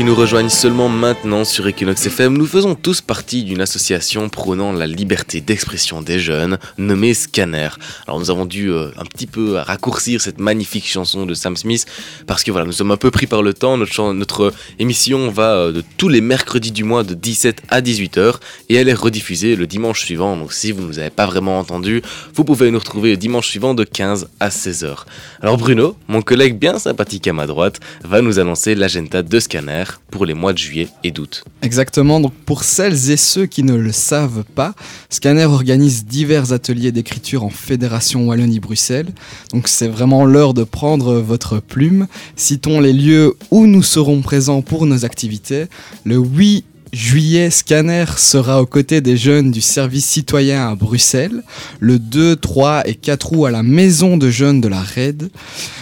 [0.00, 4.72] Qui nous rejoignent seulement maintenant sur Equinox FM, nous faisons tous partie d'une association prônant
[4.72, 7.68] la liberté d'expression des jeunes, nommée Scanner.
[8.06, 11.84] Alors nous avons dû euh, un petit peu raccourcir cette magnifique chanson de Sam Smith,
[12.26, 15.52] parce que voilà, nous sommes un peu pris par le temps, notre, notre émission va
[15.52, 18.36] euh, de tous les mercredis du mois de 17 à 18h,
[18.70, 21.58] et elle est rediffusée le dimanche suivant, donc si vous ne nous avez pas vraiment
[21.58, 22.00] entendu,
[22.32, 25.04] vous pouvez nous retrouver le dimanche suivant de 15 à 16h.
[25.42, 29.89] Alors Bruno, mon collègue bien sympathique à ma droite, va nous annoncer l'agenda de Scanner
[30.10, 31.44] pour les mois de juillet et d'août.
[31.62, 34.74] Exactement, donc pour celles et ceux qui ne le savent pas,
[35.08, 39.12] Scanner organise divers ateliers d'écriture en Fédération Wallonie-Bruxelles.
[39.52, 42.06] Donc c'est vraiment l'heure de prendre votre plume.
[42.36, 45.66] Citons les lieux où nous serons présents pour nos activités.
[46.04, 51.42] Le 8 juillet, Scanner sera aux côtés des jeunes du service citoyen à Bruxelles.
[51.78, 55.30] Le 2, 3 et 4 août à la maison de jeunes de la RED.